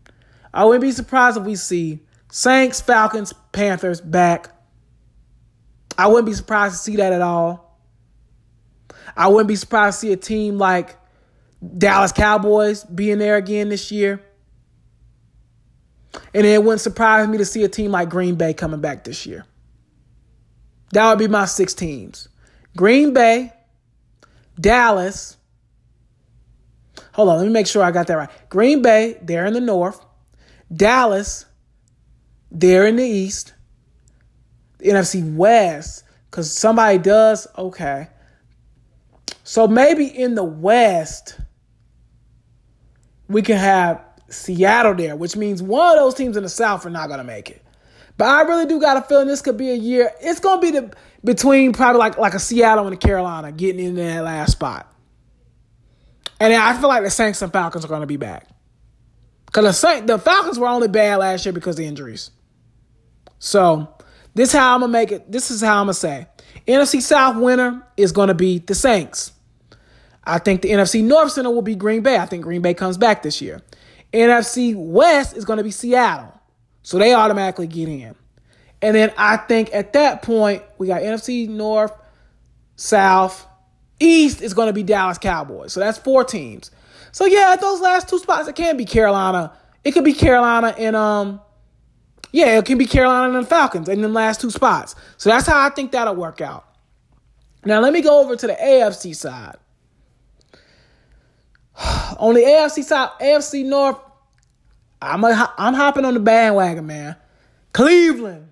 [0.54, 2.00] I wouldn't be surprised if we see
[2.32, 4.50] Saints, Falcons, Panthers back.
[5.98, 7.80] I wouldn't be surprised to see that at all.
[9.18, 10.96] I wouldn't be surprised to see a team like
[11.78, 14.22] Dallas Cowboys being there again this year.
[16.34, 19.26] And it wouldn't surprise me to see a team like Green Bay coming back this
[19.26, 19.46] year.
[20.94, 22.30] That would be my six teams
[22.78, 23.52] Green Bay,
[24.60, 25.38] Dallas.
[27.14, 28.30] Hold on, let me make sure I got that right.
[28.50, 30.04] Green Bay, they're in the north.
[30.72, 31.46] Dallas,
[32.52, 33.54] they're in the east.
[34.80, 38.10] The NFC West, because somebody does, okay.
[39.44, 41.40] So maybe in the West,
[43.28, 46.92] we can have Seattle there, which means one of those teams in the South are
[46.92, 47.63] not going to make it.
[48.18, 50.12] But I really do got a feeling this could be a year.
[50.22, 53.96] It's gonna be the between probably like like a Seattle and a Carolina getting in
[53.96, 54.92] that last spot.
[56.40, 58.48] And I feel like the Saints and Falcons are gonna be back.
[59.52, 62.32] Cause the Saint, the Falcons were only bad last year because of injuries.
[63.40, 63.96] So
[64.34, 65.32] this is how I'm gonna make it.
[65.32, 66.28] This is how I'm gonna say.
[66.68, 69.32] NFC South winner is gonna be the Saints.
[70.24, 72.18] I think the NFC North center will be Green Bay.
[72.18, 73.62] I think Green Bay comes back this year.
[74.14, 76.34] NFC West is gonna be Seattle.
[76.84, 78.16] So they automatically get in.
[78.82, 81.94] And then I think at that point, we got NFC North,
[82.76, 83.48] South,
[84.00, 85.72] East is going to be Dallas Cowboys.
[85.72, 86.70] So that's four teams.
[87.14, 89.54] So yeah, those last two spots, it can be Carolina.
[89.84, 91.40] It could be Carolina and um,
[92.32, 94.96] yeah, it can be Carolina and Falcons in the last two spots.
[95.18, 96.66] So that's how I think that'll work out.
[97.64, 99.56] Now let me go over to the AFC side.
[102.18, 103.98] On the AFC side, AFC North,
[105.04, 107.16] I'm a, I'm hopping on the bandwagon, man.
[107.74, 108.52] Cleveland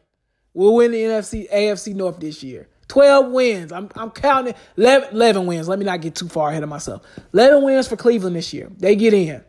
[0.54, 2.68] will win the NFC AFC North this year.
[2.90, 3.72] 12 wins.
[3.72, 5.70] I'm, I'm counting 11, 11 wins.
[5.70, 7.04] Let me not get too far ahead of myself.
[7.34, 8.70] 11 wins for Cleveland this year.
[8.78, 9.42] They get in.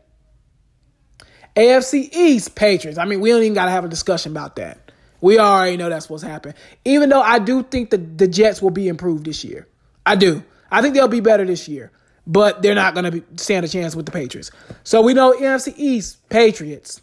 [1.56, 2.98] AFC East Patriots.
[2.98, 4.92] I mean, we don't even got to have a discussion about that.
[5.20, 6.54] We already know that's what's happening.
[6.84, 9.66] Even though I do think the, the Jets will be improved this year.
[10.06, 10.42] I do.
[10.70, 11.90] I think they'll be better this year
[12.26, 14.50] but they're not going to stand a chance with the Patriots.
[14.84, 17.00] So we know NFC East, Patriots.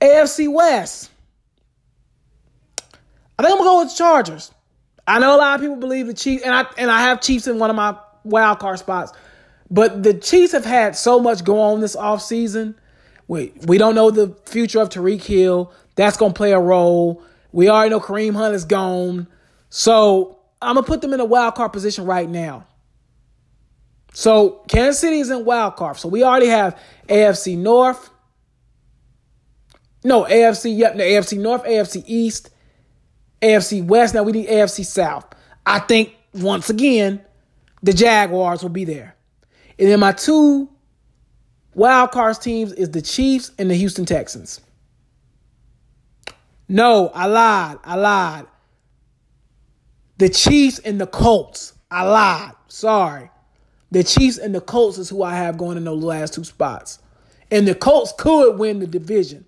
[0.00, 1.10] AFC West.
[3.38, 4.52] I think I'm gonna go with the Chargers.
[5.06, 7.46] I know a lot of people believe the Chiefs, and I and I have Chiefs
[7.46, 9.12] in one of my wild card spots.
[9.70, 12.74] But the Chiefs have had so much go on this offseason.
[13.26, 15.72] We, we don't know the future of Tyreek Hill.
[15.96, 17.22] That's going to play a role.
[17.52, 19.26] We already know Kareem Hunt is gone.
[19.70, 22.66] So I'm going to put them in a wild card position right now.
[24.14, 25.96] So Kansas City is in wild card.
[25.96, 28.10] So we already have AFC North.
[30.04, 32.50] No, AFC, yep, the AFC North, AFC East,
[33.42, 34.14] AFC West.
[34.14, 35.26] Now we need AFC South.
[35.66, 37.22] I think once again,
[37.82, 39.16] the Jaguars will be there.
[39.78, 40.70] And then my two
[41.74, 44.60] wild cards teams is the Chiefs and the Houston Texans.
[46.68, 47.78] No, I lied.
[47.82, 48.46] I lied.
[50.18, 51.72] The Chiefs and the Colts.
[51.90, 52.52] I lied.
[52.68, 53.30] Sorry.
[53.94, 56.98] The Chiefs and the Colts is who I have going in those last two spots.
[57.52, 59.46] And the Colts could win the division.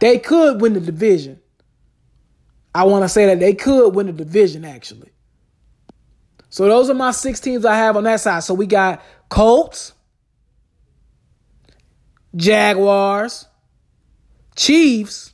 [0.00, 1.40] They could win the division.
[2.74, 5.12] I want to say that they could win the division, actually.
[6.48, 8.42] So those are my six teams I have on that side.
[8.42, 9.92] So we got Colts,
[12.34, 13.46] Jaguars,
[14.56, 15.32] Chiefs,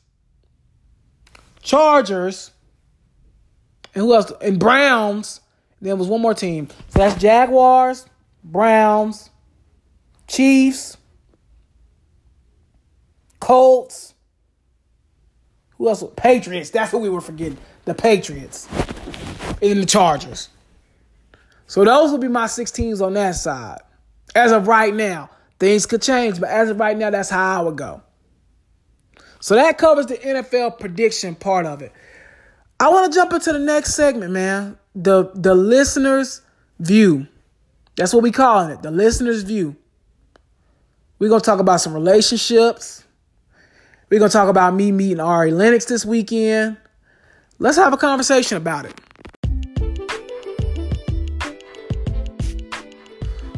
[1.62, 2.50] Chargers,
[3.94, 4.30] and who else?
[4.42, 5.40] And Browns
[5.80, 6.68] there was one more team.
[6.88, 8.06] So that's Jaguars,
[8.44, 9.30] Browns,
[10.26, 10.96] Chiefs,
[13.40, 14.14] Colts.
[15.78, 16.04] Who else?
[16.16, 16.70] Patriots.
[16.70, 17.58] That's what we were forgetting.
[17.86, 18.68] The Patriots.
[19.62, 20.50] And the Chargers.
[21.66, 23.78] So those will be my six teams on that side.
[24.34, 27.62] As of right now, things could change, but as of right now, that's how I
[27.64, 28.02] would go.
[29.40, 31.92] So that covers the NFL prediction part of it.
[32.80, 36.42] I want to jump into the next segment, man the the listener's
[36.78, 37.26] view.
[37.96, 39.76] That's what we calling it, the listener's view.
[41.18, 43.04] We're gonna talk about some relationships.
[44.08, 46.76] We're gonna talk about me meeting Ari Lennox this weekend.
[47.58, 49.00] Let's have a conversation about it.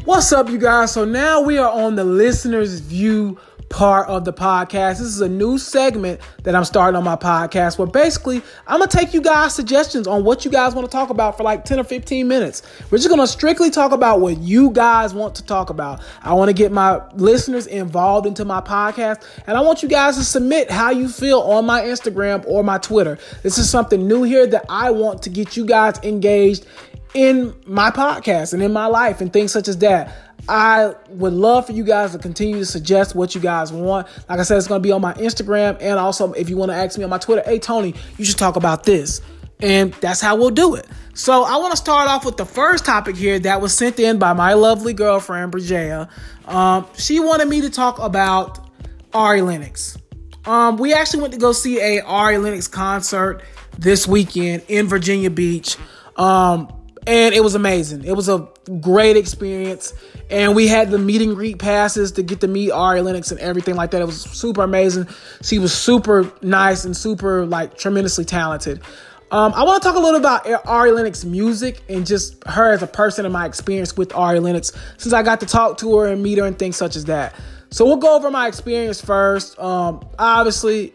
[0.03, 0.91] What's up, you guys?
[0.91, 3.39] So now we are on the listener's view
[3.73, 4.99] part of the podcast.
[4.99, 8.87] This is a new segment that I'm starting on my podcast where basically I'm going
[8.87, 11.65] to take you guys' suggestions on what you guys want to talk about for like
[11.65, 12.61] 10 or 15 minutes.
[12.91, 16.03] We're just going to strictly talk about what you guys want to talk about.
[16.21, 20.17] I want to get my listeners involved into my podcast and I want you guys
[20.17, 23.17] to submit how you feel on my Instagram or my Twitter.
[23.41, 26.67] This is something new here that I want to get you guys engaged
[27.15, 30.15] in my podcast and in my life and things such as that.
[30.47, 34.07] I would love for you guys to continue to suggest what you guys want.
[34.27, 35.77] Like I said, it's going to be on my Instagram.
[35.79, 38.37] And also, if you want to ask me on my Twitter, hey, Tony, you should
[38.37, 39.21] talk about this.
[39.61, 40.85] And that's how we'll do it.
[41.13, 44.19] So, I want to start off with the first topic here that was sent in
[44.19, 46.09] by my lovely girlfriend, Bridgea.
[46.47, 48.69] Um, she wanted me to talk about
[49.13, 49.97] Ari Lennox.
[50.45, 53.41] Um, we actually went to go see a Ari Lennox concert
[53.77, 55.77] this weekend in Virginia Beach.
[56.17, 56.67] Um,
[57.05, 58.03] and it was amazing.
[58.05, 58.47] It was a
[58.79, 59.93] great experience,
[60.29, 63.39] and we had the meet and greet passes to get to meet Ari Lennox and
[63.39, 64.01] everything like that.
[64.01, 65.07] It was super amazing.
[65.41, 68.81] She was super nice and super like tremendously talented.
[69.31, 72.83] Um, I want to talk a little about Ari Lennox music and just her as
[72.83, 76.07] a person and my experience with Ari Lennox since I got to talk to her
[76.07, 77.33] and meet her and things such as that.
[77.71, 79.57] So we'll go over my experience first.
[79.57, 80.93] Um, obviously,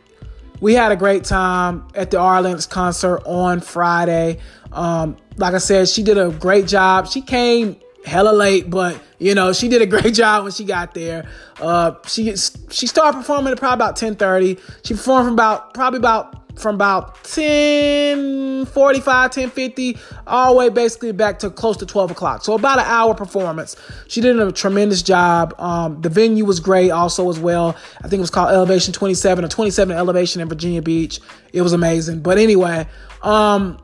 [0.60, 4.38] we had a great time at the Ari Lennox concert on Friday.
[4.72, 7.08] Um, like I said, she did a great job.
[7.08, 10.94] She came hella late, but you know she did a great job when she got
[10.94, 11.28] there.
[11.60, 14.58] Uh, she she started performing at probably about ten thirty.
[14.84, 20.68] She performed from about probably about from about 10 45 10 50 all the way
[20.68, 23.76] basically back to close to 12 o'clock so about an hour performance
[24.08, 28.14] she did a tremendous job um, the venue was great also as well i think
[28.14, 31.20] it was called elevation 27 or 27 elevation in virginia beach
[31.52, 32.86] it was amazing but anyway
[33.22, 33.78] um,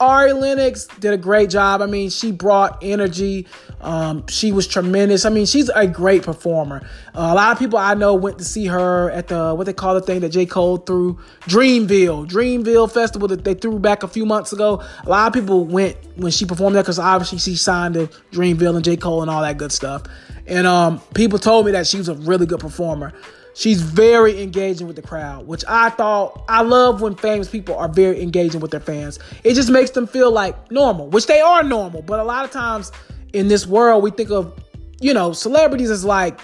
[0.00, 1.80] Ari Lennox did a great job.
[1.80, 3.46] I mean, she brought energy.
[3.80, 5.24] Um, she was tremendous.
[5.24, 6.86] I mean, she's a great performer.
[7.14, 9.72] Uh, a lot of people I know went to see her at the what they
[9.72, 10.46] call the thing that J.
[10.46, 14.82] Cole threw, Dreamville, Dreamville Festival that they threw back a few months ago.
[15.04, 18.74] A lot of people went when she performed there because obviously she signed to Dreamville
[18.74, 18.96] and J.
[18.96, 20.02] Cole and all that good stuff.
[20.46, 23.12] And um, people told me that she was a really good performer.
[23.54, 27.88] She's very engaging with the crowd, which I thought I love when famous people are
[27.88, 29.20] very engaging with their fans.
[29.44, 32.02] It just makes them feel like normal, which they are normal.
[32.02, 32.90] But a lot of times
[33.32, 34.52] in this world, we think of,
[35.00, 36.40] you know, celebrities as like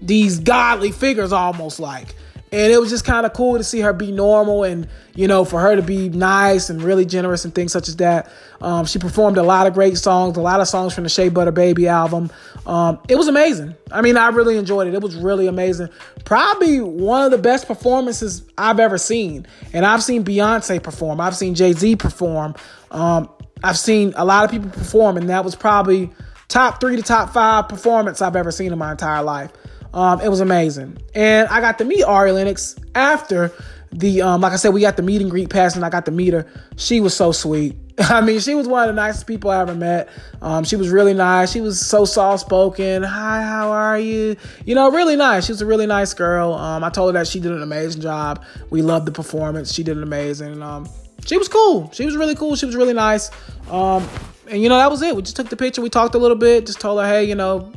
[0.00, 2.14] these godly figures almost like.
[2.52, 5.44] And it was just kind of cool to see her be normal and, you know,
[5.44, 8.30] for her to be nice and really generous and things such as that.
[8.60, 11.28] Um, she performed a lot of great songs, a lot of songs from the Shea
[11.28, 12.30] Butter Baby album.
[12.64, 13.74] Um, it was amazing.
[13.90, 14.94] I mean, I really enjoyed it.
[14.94, 15.88] It was really amazing.
[16.24, 19.46] Probably one of the best performances I've ever seen.
[19.72, 22.54] And I've seen Beyonce perform, I've seen Jay Z perform.
[22.90, 23.28] Um,
[23.64, 26.10] I've seen a lot of people perform, and that was probably
[26.48, 29.50] top three to top five performance I've ever seen in my entire life.
[29.96, 30.98] Um, it was amazing.
[31.14, 33.50] And I got to meet Ari Lennox after
[33.92, 36.04] the, um, like I said, we got the meet and greet pass and I got
[36.04, 36.46] to meet her.
[36.76, 37.76] She was so sweet.
[37.98, 40.10] I mean, she was one of the nicest people I ever met.
[40.42, 41.50] Um, she was really nice.
[41.50, 43.04] She was so soft spoken.
[43.04, 44.36] Hi, how are you?
[44.66, 45.46] You know, really nice.
[45.46, 46.52] She was a really nice girl.
[46.52, 48.44] Um, I told her that she did an amazing job.
[48.68, 49.72] We loved the performance.
[49.72, 50.62] She did an amazing.
[50.62, 50.86] Um,
[51.24, 51.90] she was cool.
[51.94, 52.54] She was really cool.
[52.54, 53.30] She was really nice.
[53.70, 54.06] Um,
[54.50, 55.16] and you know, that was it.
[55.16, 55.80] We just took the picture.
[55.80, 56.66] We talked a little bit.
[56.66, 57.72] Just told her, hey, you know,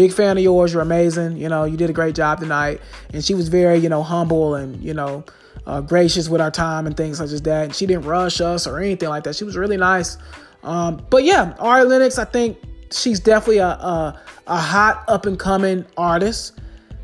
[0.00, 0.72] big fan of yours.
[0.72, 1.36] You're amazing.
[1.36, 2.80] You know, you did a great job tonight.
[3.12, 5.24] And she was very, you know, humble and you know
[5.66, 7.64] uh, gracious with our time and things such as that.
[7.64, 9.36] And she didn't rush us or anything like that.
[9.36, 10.16] She was really nice.
[10.62, 12.58] Um, but yeah, Ari Lennox, I think
[12.90, 16.58] she's definitely a, a, a hot up and coming artist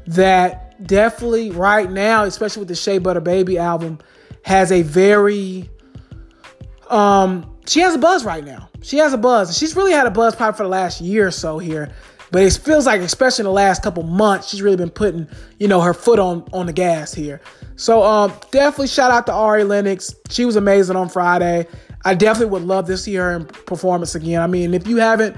[0.06, 3.98] that definitely right now, especially with the Shea Butter Baby album,
[4.42, 5.68] has a very
[6.88, 8.70] um she has a buzz right now.
[8.80, 9.58] She has a buzz.
[9.58, 11.92] She's really had a buzz probably for the last year or so here.
[12.30, 15.68] But it feels like, especially in the last couple months, she's really been putting, you
[15.68, 17.40] know, her foot on on the gas here.
[17.76, 20.14] So um, definitely shout out to Ari Lennox.
[20.30, 21.66] She was amazing on Friday.
[22.04, 24.40] I definitely would love to see her in performance again.
[24.40, 25.36] I mean, if you haven't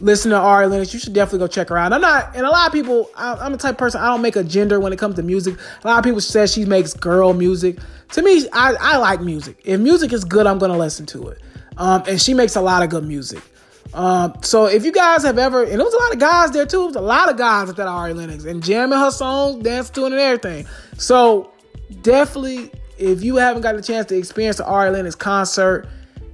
[0.00, 1.92] listened to Ari Lennox, you should definitely go check her out.
[1.92, 4.36] I'm not, and a lot of people, I'm the type of person I don't make
[4.36, 5.56] a gender when it comes to music.
[5.84, 7.78] A lot of people say she makes girl music.
[8.12, 9.60] To me, I, I like music.
[9.64, 11.42] If music is good, I'm gonna listen to it.
[11.76, 13.42] Um, and she makes a lot of good music.
[13.92, 16.66] Um, so if you guys have ever, and there was a lot of guys there
[16.66, 19.62] too, there was a lot of guys at that Ari Lennox and jamming her songs,
[19.62, 20.66] dancing to it and everything.
[20.96, 21.52] So
[22.02, 25.88] definitely, if you haven't got a chance to experience the Ari Lennox concert,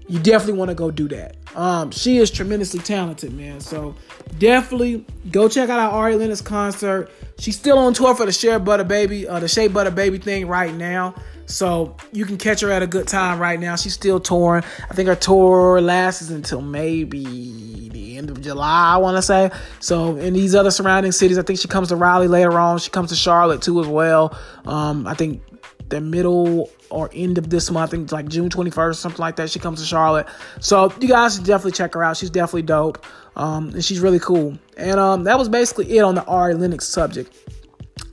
[0.08, 1.36] you definitely want to go do that.
[1.54, 3.60] Um, she is tremendously talented, man.
[3.60, 3.94] So
[4.38, 7.10] definitely go check out our Ari Lennox concert.
[7.38, 10.48] She's still on tour for the Shea Butter Baby, uh, the Shea Butter Baby thing
[10.48, 11.14] right now.
[11.46, 13.76] So you can catch her at a good time right now.
[13.76, 14.64] She's still touring.
[14.90, 19.50] I think her tour lasts until maybe the end of July, I want to say.
[19.80, 22.78] So in these other surrounding cities, I think she comes to Raleigh later on.
[22.78, 24.36] She comes to Charlotte too as well.
[24.64, 25.40] Um, I think
[25.88, 29.50] the middle or end of this month, I think like June 21st, something like that.
[29.50, 30.26] She comes to Charlotte.
[30.60, 32.16] So you guys should definitely check her out.
[32.16, 33.04] She's definitely dope.
[33.36, 34.58] Um, and she's really cool.
[34.76, 37.34] And um, that was basically it on the Ari Lennox subject.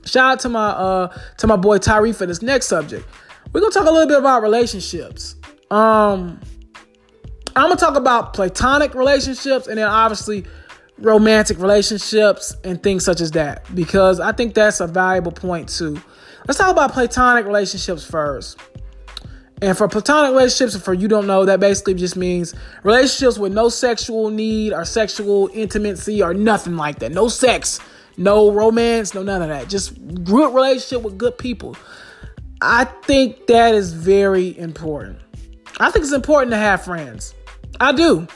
[0.04, 3.06] Shout out to my uh to my boy Tyree for this next subject.
[3.52, 5.36] We're gonna talk a little bit about relationships.
[5.70, 6.40] Um,
[7.56, 10.44] I'm gonna talk about platonic relationships and then obviously
[10.98, 16.00] romantic relationships and things such as that because I think that's a valuable point too.
[16.46, 18.58] Let's talk about platonic relationships first.
[19.62, 23.70] And for platonic relationships, for you don't know, that basically just means relationships with no
[23.70, 27.12] sexual need or sexual intimacy or nothing like that.
[27.12, 27.80] No sex,
[28.18, 29.68] no romance, no none of that.
[29.68, 31.76] Just good relationship with good people.
[32.60, 35.20] I think that is very important.
[35.80, 37.34] I think it's important to have friends.
[37.80, 38.28] I do.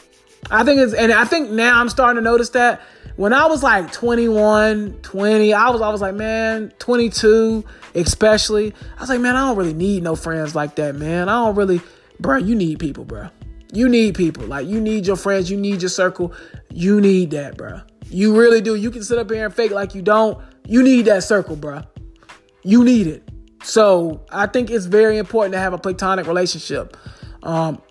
[0.50, 2.80] I think it's, and I think now I'm starting to notice that
[3.16, 7.64] when I was like 21, 20, I was, I was like, man, 22,
[7.94, 8.74] especially.
[8.96, 11.28] I was like, man, I don't really need no friends like that, man.
[11.28, 11.80] I don't really,
[12.20, 13.28] bro, you need people, bro.
[13.72, 14.44] You need people.
[14.46, 15.50] Like, you need your friends.
[15.50, 16.32] You need your circle.
[16.70, 17.80] You need that, bro.
[18.10, 18.74] You really do.
[18.74, 20.38] You can sit up here and fake like you don't.
[20.66, 21.82] You need that circle, bro.
[22.62, 23.28] You need it.
[23.62, 26.96] So I think it's very important to have a platonic relationship.
[27.42, 27.82] Um,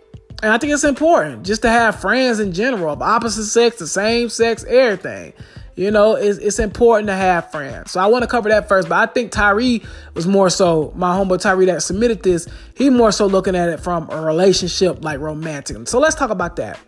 [0.41, 3.88] and I think it's important just to have friends in general of opposite sex, the
[3.88, 5.34] same sex, everything.
[5.78, 7.91] You know, it's, it's important to have friends.
[7.91, 8.89] So I want to cover that first.
[8.89, 9.84] But I think Tyree
[10.15, 13.80] was more so, my homeboy Tyree that submitted this, he more so looking at it
[13.80, 15.88] from a relationship, like romantic.
[15.88, 16.80] So let's talk about that.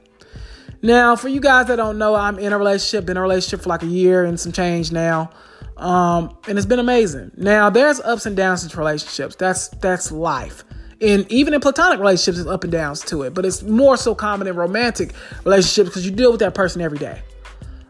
[0.81, 3.61] Now, for you guys that don't know, I'm in a relationship, been in a relationship
[3.61, 5.29] for like a year and some change now.
[5.77, 7.31] Um, and it's been amazing.
[7.37, 9.35] Now there's ups and downs in relationships.
[9.35, 10.63] That's that's life.
[10.99, 13.33] And even in platonic relationships, there's up and downs to it.
[13.33, 15.13] But it's more so common in romantic
[15.45, 17.21] relationships because you deal with that person every day.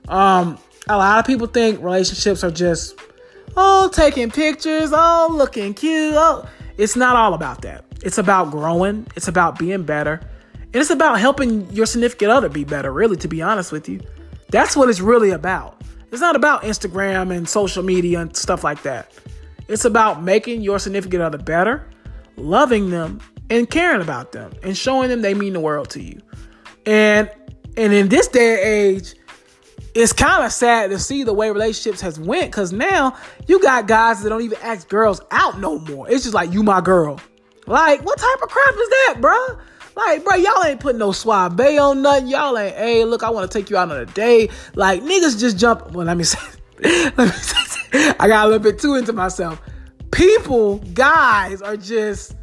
[0.08, 0.60] Um,
[0.90, 3.00] a lot of people think relationships are just
[3.56, 6.16] oh taking pictures, oh looking cute.
[6.18, 7.86] Oh, it's not all about that.
[8.04, 9.06] It's about growing.
[9.16, 10.22] It's about being better.
[10.56, 14.02] And it's about helping your significant other be better, really, to be honest with you.
[14.50, 15.82] That's what it's really about.
[16.12, 19.12] It's not about Instagram and social media and stuff like that.
[19.68, 21.88] It's about making your significant other better,
[22.36, 23.20] loving them,
[23.52, 26.20] and caring about them, and showing them they mean the world to you.
[26.86, 27.30] And
[27.78, 29.14] and in this day and age,
[30.00, 33.88] it's kind of sad to see the way relationships has went because now you got
[33.88, 36.10] guys that don't even ask girls out no more.
[36.10, 37.20] It's just like you my girl.
[37.68, 39.60] Like what type of crap is that, bruh?
[39.96, 42.28] Like, bro, y'all ain't putting no suave on nothing.
[42.30, 44.50] Y'all ain't, hey, look, I want to take you out on a date.
[44.76, 45.92] Like, niggas just jump.
[45.92, 46.40] Well, let me say,
[46.80, 49.62] let me say, I got a little bit too into myself.
[50.12, 52.38] People, guys, are just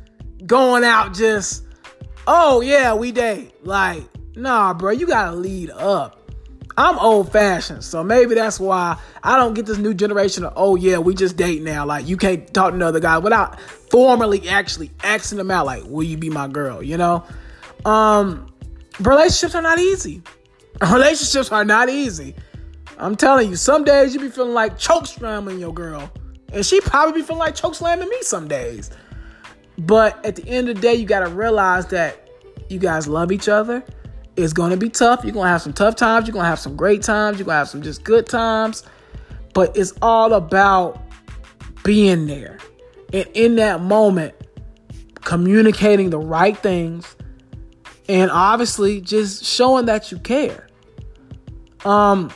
[0.44, 1.64] going out just,
[2.26, 3.54] oh, yeah, we date.
[3.64, 4.04] Like,
[4.36, 6.25] nah, bro, you got to lead up.
[6.78, 10.76] I'm old fashioned, so maybe that's why I don't get this new generation of oh
[10.76, 11.86] yeah, we just date now.
[11.86, 15.64] Like you can't talk to another guy without formally actually asking them out.
[15.64, 16.82] Like, will you be my girl?
[16.82, 17.24] You know,
[17.86, 18.52] um,
[19.00, 20.22] relationships are not easy.
[20.92, 22.34] Relationships are not easy.
[22.98, 26.10] I'm telling you, some days you be feeling like choke slamming your girl,
[26.52, 28.90] and she probably be feeling like choke slamming me some days.
[29.78, 32.30] But at the end of the day, you gotta realize that
[32.68, 33.82] you guys love each other
[34.36, 35.24] it's going to be tough.
[35.24, 36.26] You're going to have some tough times.
[36.26, 37.38] You're going to have some great times.
[37.38, 38.82] You're going to have some just good times.
[39.54, 41.02] But it's all about
[41.82, 42.58] being there.
[43.12, 44.34] And in that moment,
[45.14, 47.16] communicating the right things
[48.08, 50.68] and obviously just showing that you care.
[51.84, 52.30] Um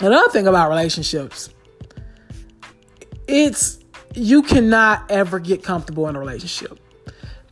[0.00, 1.50] another thing about relationships
[3.26, 3.78] it's
[4.14, 6.78] you cannot ever get comfortable in a relationship.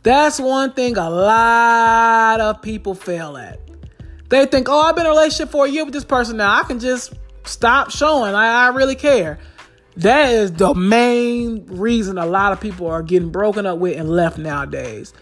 [0.03, 3.59] That's one thing a lot of people fail at.
[4.33, 6.59] They think, oh, I've been in a relationship for a year with this person now.
[6.59, 7.13] I can just
[7.45, 8.33] stop showing.
[8.33, 9.37] I, I really care.
[9.97, 14.09] That is the main reason a lot of people are getting broken up with and
[14.09, 15.13] left nowadays.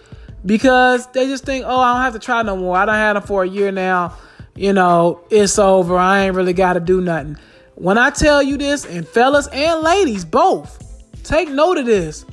[0.46, 2.78] Because they just think, oh, I don't have to try no more.
[2.78, 4.16] I don't have them for a year now.
[4.56, 5.98] You know, it's over.
[5.98, 7.36] I ain't really got to do nothing.
[7.76, 12.26] When I tell you this, and fellas and ladies both, take note of this.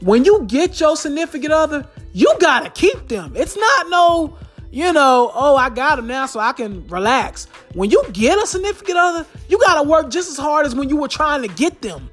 [0.00, 3.34] When you get your significant other, you got to keep them.
[3.36, 4.38] It's not no
[4.70, 7.46] you know, oh, I got him now, so I can relax.
[7.74, 10.88] When you get a significant other, you got to work just as hard as when
[10.88, 12.08] you were trying to get them.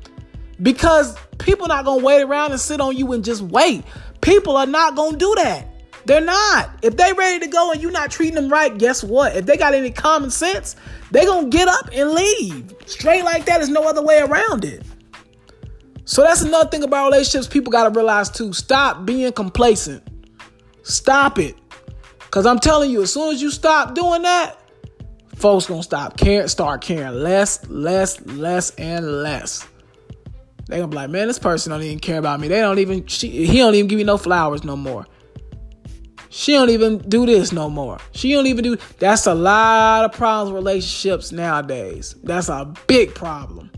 [0.62, 3.84] Because people not going to wait around and sit on you and just wait.
[4.22, 5.68] People are not going to do that.
[6.06, 6.72] They're not.
[6.82, 9.36] If they ready to go and you not treating them right, guess what?
[9.36, 10.76] If they got any common sense,
[11.12, 12.74] they going to get up and leave.
[12.88, 14.84] Straight like that is no other way around it.
[16.06, 18.54] So that's another thing about relationships people got to realize too.
[18.54, 20.02] Stop being complacent.
[20.82, 21.56] Stop it.
[22.32, 24.58] Cause I'm telling you, as soon as you stop doing that,
[25.36, 29.66] folks gonna stop caring, start caring less, less, less, and less.
[30.68, 32.48] They gonna be like, man, this person don't even care about me.
[32.48, 35.06] They don't even, she, he don't even give me no flowers no more.
[36.30, 37.98] She don't even do this no more.
[38.12, 38.78] She don't even do.
[39.00, 42.16] That's a lot of problems relationships nowadays.
[42.24, 43.72] That's a big problem.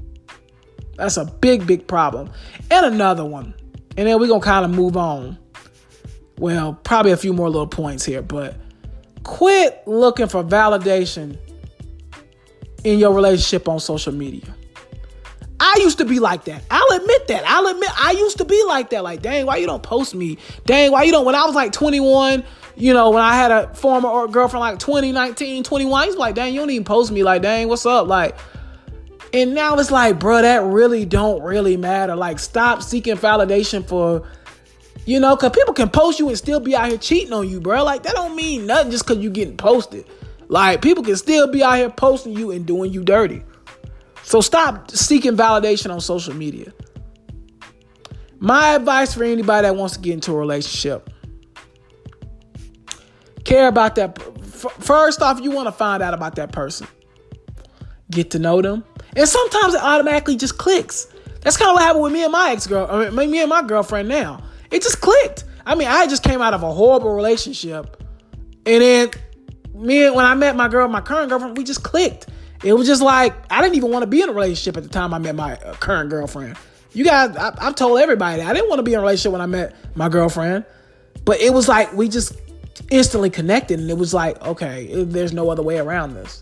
[0.96, 2.32] That's a big, big problem.
[2.72, 3.54] And another one.
[3.96, 5.38] And then we're gonna kind of move on
[6.40, 8.56] well, probably a few more little points here, but
[9.24, 11.38] quit looking for validation
[12.84, 14.56] in your relationship on social media.
[15.60, 16.64] I used to be like that.
[16.72, 17.44] I'll admit that.
[17.46, 19.04] I'll admit I used to be like that.
[19.04, 20.38] Like, dang, why you don't post me?
[20.66, 21.26] Dang, why you don't?
[21.26, 22.46] When I was like 21,
[22.78, 26.62] you know, when I had a former girlfriend like 2019, 21, he's like, dang, you
[26.62, 27.24] don't even post me.
[27.24, 28.08] Like, dang, what's up?
[28.08, 28.38] Like,
[29.34, 32.16] and now it's like, bro, that really don't really matter.
[32.16, 34.26] Like, stop seeking validation for
[35.06, 37.60] you know, cause people can post you and still be out here cheating on you,
[37.60, 37.84] bro.
[37.84, 40.06] Like that don't mean nothing just cause you getting posted.
[40.48, 43.44] Like people can still be out here posting you and doing you dirty.
[44.24, 46.74] So stop seeking validation on social media.
[48.40, 51.10] My advice for anybody that wants to get into a relationship
[53.50, 54.22] care about that.
[54.80, 56.88] First off, you want to find out about that person,
[58.12, 58.84] get to know them,
[59.16, 61.08] and sometimes it automatically just clicks.
[61.42, 63.40] That's kind of what happened with me and my ex girl, I uh, mean, me
[63.40, 64.44] and my girlfriend now.
[64.72, 65.46] It just clicked.
[65.66, 68.04] I mean, I just came out of a horrible relationship.
[68.66, 69.10] And then
[69.74, 72.28] me when I met my girl, my current girlfriend, we just clicked.
[72.64, 74.90] It was just like I didn't even want to be in a relationship at the
[74.90, 76.58] time I met my uh, current girlfriend.
[76.92, 79.42] You guys, I, I've told everybody I didn't want to be in a relationship when
[79.42, 80.66] I met my girlfriend,
[81.24, 82.34] but it was like we just
[82.92, 86.42] instantly connected, and it was like, okay, there's no other way around this.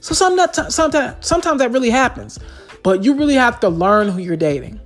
[0.00, 2.38] So sometimes, sometimes, sometimes that really happens,
[2.82, 4.80] but you really have to learn who you're dating.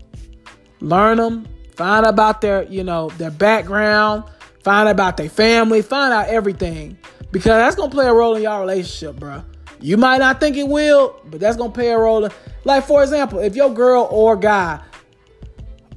[0.81, 1.47] Learn them,
[1.77, 4.25] Find about their, you know, their background.
[4.63, 5.83] Find about their family.
[5.83, 6.97] Find out everything
[7.31, 9.43] because that's gonna play a role in your relationship, bro.
[9.81, 12.25] You might not think it will, but that's gonna play a role.
[12.25, 12.33] In,
[12.65, 14.81] like for example, if your girl or guy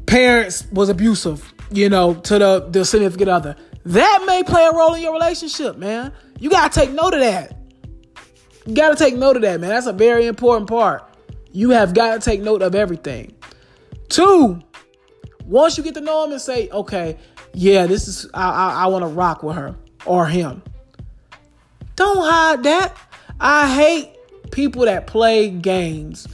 [0.06, 3.56] parents was abusive, you know, to the the significant other,
[3.86, 6.12] that may play a role in your relationship, man.
[6.40, 7.56] You gotta take note of that.
[8.66, 9.70] You gotta take note of that, man.
[9.70, 11.08] That's a very important part.
[11.58, 13.34] You have got to take note of everything.
[14.10, 14.62] Two,
[15.48, 17.18] once you get to know him and say, okay,
[17.54, 19.76] yeah, this is I I, I want to rock with her
[20.06, 20.62] or him.
[21.96, 22.96] Don't hide that.
[23.40, 26.28] I hate people that play games.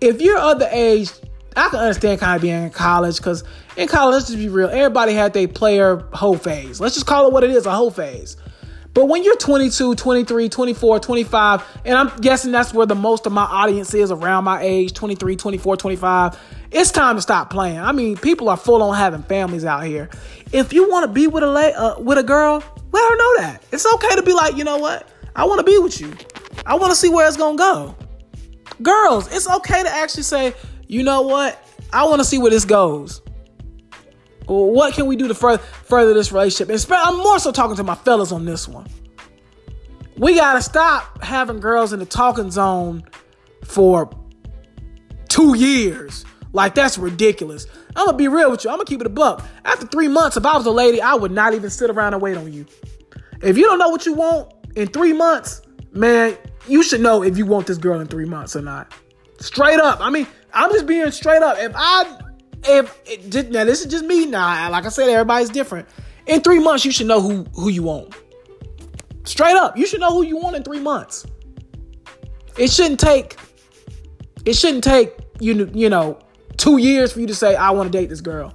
[0.00, 1.10] If you're of the age,
[1.56, 3.44] I can understand kind of being in college because
[3.76, 6.80] in college, let's just be real, everybody had their player hoe phase.
[6.80, 8.36] Let's just call it what it is, a hoe phase.
[8.94, 13.32] But when you're 22, 23, 24, 25, and I'm guessing that's where the most of
[13.32, 16.40] my audience is around my age 23, 24, 25,
[16.70, 17.78] it's time to stop playing.
[17.78, 20.10] I mean, people are full on having families out here.
[20.52, 23.36] If you want to be with a la- uh, with a girl, let her know
[23.38, 23.64] that.
[23.72, 25.08] It's okay to be like, you know what?
[25.34, 26.14] I want to be with you.
[26.64, 27.96] I want to see where it's gonna go.
[28.80, 30.54] Girls, it's okay to actually say,
[30.86, 31.60] you know what?
[31.92, 33.20] I want to see where this goes.
[34.46, 36.88] What can we do to further this relationship?
[36.90, 38.86] I'm more so talking to my fellas on this one.
[40.16, 43.04] We gotta stop having girls in the talking zone
[43.64, 44.10] for
[45.28, 46.24] two years.
[46.52, 47.66] Like that's ridiculous.
[47.96, 48.70] I'm gonna be real with you.
[48.70, 49.44] I'm gonna keep it a buck.
[49.64, 52.22] After three months, if I was a lady, I would not even sit around and
[52.22, 52.66] wait on you.
[53.42, 56.36] If you don't know what you want in three months, man,
[56.68, 58.92] you should know if you want this girl in three months or not.
[59.40, 60.00] Straight up.
[60.00, 61.58] I mean, I'm just being straight up.
[61.58, 62.20] If I,
[62.66, 64.26] if it, now this is just me.
[64.26, 65.88] Now, like I said, everybody's different.
[66.26, 68.14] In three months, you should know who who you want.
[69.24, 71.26] Straight up, you should know who you want in three months.
[72.58, 73.36] It shouldn't take.
[74.44, 76.18] It shouldn't take you you know
[76.56, 78.54] two years for you to say I want to date this girl.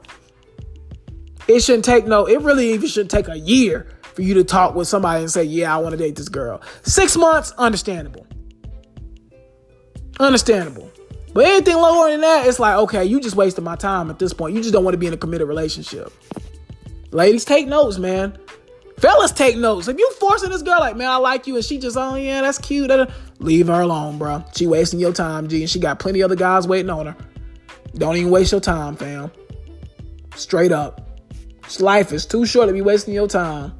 [1.48, 2.26] It shouldn't take no.
[2.28, 5.44] It really even shouldn't take a year for you to talk with somebody and say,
[5.44, 6.62] yeah, I want to date this girl.
[6.84, 8.28] Six months, understandable.
[10.20, 10.89] Understandable.
[11.34, 14.34] But anything lower than that, it's like, okay, you just wasted my time at this
[14.34, 14.56] point.
[14.56, 16.12] You just don't want to be in a committed relationship.
[17.12, 18.38] Ladies, take notes, man.
[18.98, 19.88] Fellas, take notes.
[19.88, 22.42] If you forcing this girl, like, man, I like you, and she just, oh, yeah,
[22.42, 22.92] that's cute.
[23.40, 24.44] Leave her alone, bro.
[24.56, 27.16] She wasting your time, G, and she got plenty other guys waiting on her.
[27.96, 29.32] Don't even waste your time, fam.
[30.36, 31.06] Straight up.
[31.80, 33.74] Life is too short to be wasting your time.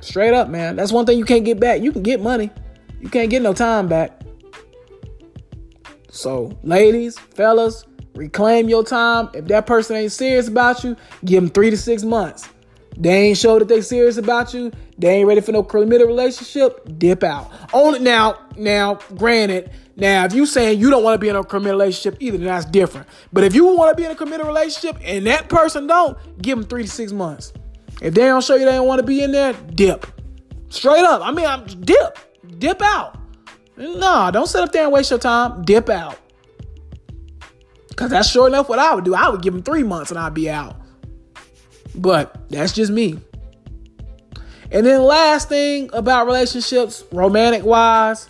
[0.00, 0.76] Straight up, man.
[0.76, 1.82] That's one thing you can't get back.
[1.82, 2.50] You can get money,
[3.00, 4.19] you can't get no time back.
[6.10, 7.84] So, ladies, fellas,
[8.14, 9.30] reclaim your time.
[9.34, 12.48] If that person ain't serious about you, give them three to six months.
[12.96, 14.72] They ain't show that they serious about you.
[14.98, 16.98] They ain't ready for no committed relationship.
[16.98, 17.50] Dip out.
[17.72, 21.44] Only now, now, granted, now if you saying you don't want to be in a
[21.44, 23.06] committed relationship either, then that's different.
[23.32, 26.58] But if you want to be in a committed relationship and that person don't, give
[26.58, 27.52] them three to six months.
[28.02, 30.06] If they don't show you they don't want to be in there, dip.
[30.68, 31.22] Straight up.
[31.22, 32.18] I mean, I'm dip.
[32.58, 33.19] Dip out.
[33.80, 35.62] No, don't sit up there and waste your time.
[35.62, 36.18] Dip out.
[37.96, 39.14] Cause that's sure enough what I would do.
[39.14, 40.76] I would give them three months and I'd be out.
[41.94, 43.18] But that's just me.
[44.70, 48.28] And then last thing about relationships, romantic wise,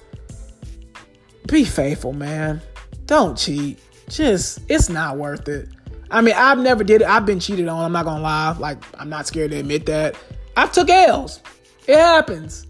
[1.46, 2.60] be faithful, man.
[3.06, 3.78] Don't cheat.
[4.08, 5.68] Just it's not worth it.
[6.10, 7.08] I mean, I've never did it.
[7.08, 7.84] I've been cheated on.
[7.84, 8.56] I'm not gonna lie.
[8.58, 10.16] Like, I'm not scared to admit that.
[10.56, 11.40] I've took L's.
[11.86, 12.66] It happens.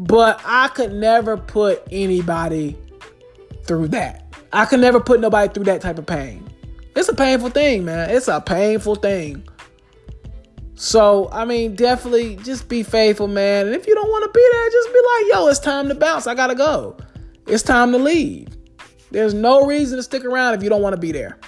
[0.00, 2.76] But I could never put anybody
[3.64, 4.34] through that.
[4.50, 6.48] I could never put nobody through that type of pain.
[6.96, 8.08] It's a painful thing, man.
[8.08, 9.46] It's a painful thing.
[10.74, 13.66] So, I mean, definitely just be faithful, man.
[13.66, 15.94] And if you don't want to be there, just be like, yo, it's time to
[15.94, 16.26] bounce.
[16.26, 16.96] I gotta go.
[17.46, 18.48] It's time to leave.
[19.10, 21.38] There's no reason to stick around if you don't want to be there.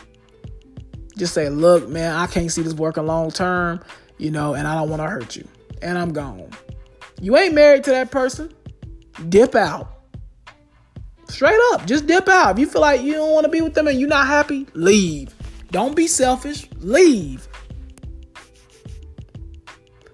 [1.16, 3.80] Just say, look, man, I can't see this working long term,
[4.18, 5.48] you know, and I don't want to hurt you.
[5.80, 6.50] And I'm gone.
[7.22, 8.52] You ain't married to that person.
[9.28, 9.88] Dip out.
[11.28, 12.50] Straight up, just dip out.
[12.50, 14.66] If you feel like you don't want to be with them and you're not happy,
[14.74, 15.32] leave.
[15.70, 16.68] Don't be selfish.
[16.78, 17.46] Leave.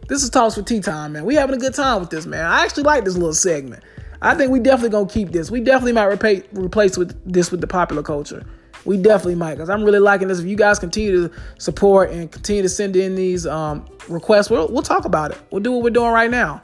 [0.06, 1.24] This is Talks with Tea Time, man.
[1.24, 2.44] We having a good time with this, man.
[2.44, 3.82] I actually like this little segment.
[4.20, 5.50] I think we definitely gonna keep this.
[5.50, 8.44] We definitely might replace replace with this with the popular culture.
[8.84, 10.40] We definitely might, because I'm really liking this.
[10.40, 14.68] If you guys continue to support and continue to send in these um, requests, we'll,
[14.68, 15.38] we'll talk about it.
[15.50, 16.60] We'll do what we're doing right now.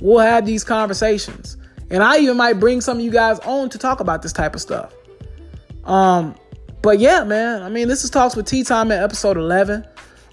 [0.00, 1.56] We'll have these conversations.
[1.90, 4.54] And I even might bring some of you guys on to talk about this type
[4.54, 4.94] of stuff.
[5.84, 6.34] Um,
[6.80, 7.62] but yeah, man.
[7.62, 9.86] I mean, this is Talks with Tea Time at episode 11.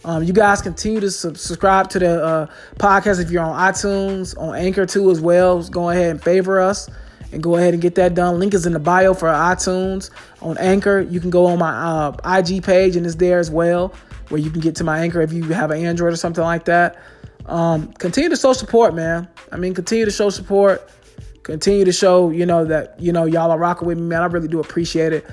[0.05, 2.47] Um, you guys continue to subscribe to the uh,
[2.77, 5.61] podcast if you're on iTunes, on Anchor too as well.
[5.63, 6.89] Go ahead and favor us
[7.31, 8.39] and go ahead and get that done.
[8.39, 10.09] Link is in the bio for iTunes.
[10.41, 13.93] On Anchor, you can go on my uh, IG page and it's there as well,
[14.29, 16.65] where you can get to my Anchor if you have an Android or something like
[16.65, 16.97] that.
[17.49, 19.27] Um, continue to show support, man.
[19.51, 20.89] I mean, continue to show support.
[21.43, 24.21] Continue to show, you know, that you know y'all are rocking with me, man.
[24.21, 25.25] I really do appreciate it.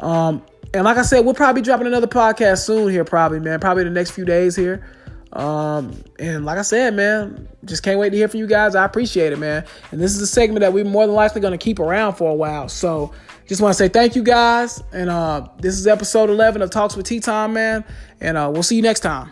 [0.00, 0.42] Um,
[0.72, 3.60] and like I said, we'll probably be dropping another podcast soon here, probably, man.
[3.60, 4.86] Probably the next few days here.
[5.32, 8.74] Um, and like I said, man, just can't wait to hear from you guys.
[8.74, 9.64] I appreciate it, man.
[9.92, 12.30] And this is a segment that we're more than likely going to keep around for
[12.30, 12.68] a while.
[12.70, 13.12] So
[13.46, 14.82] just want to say thank you guys.
[14.92, 17.84] And uh, this is episode 11 of Talks with Tea Time, man.
[18.20, 19.30] And uh, we'll see you next time.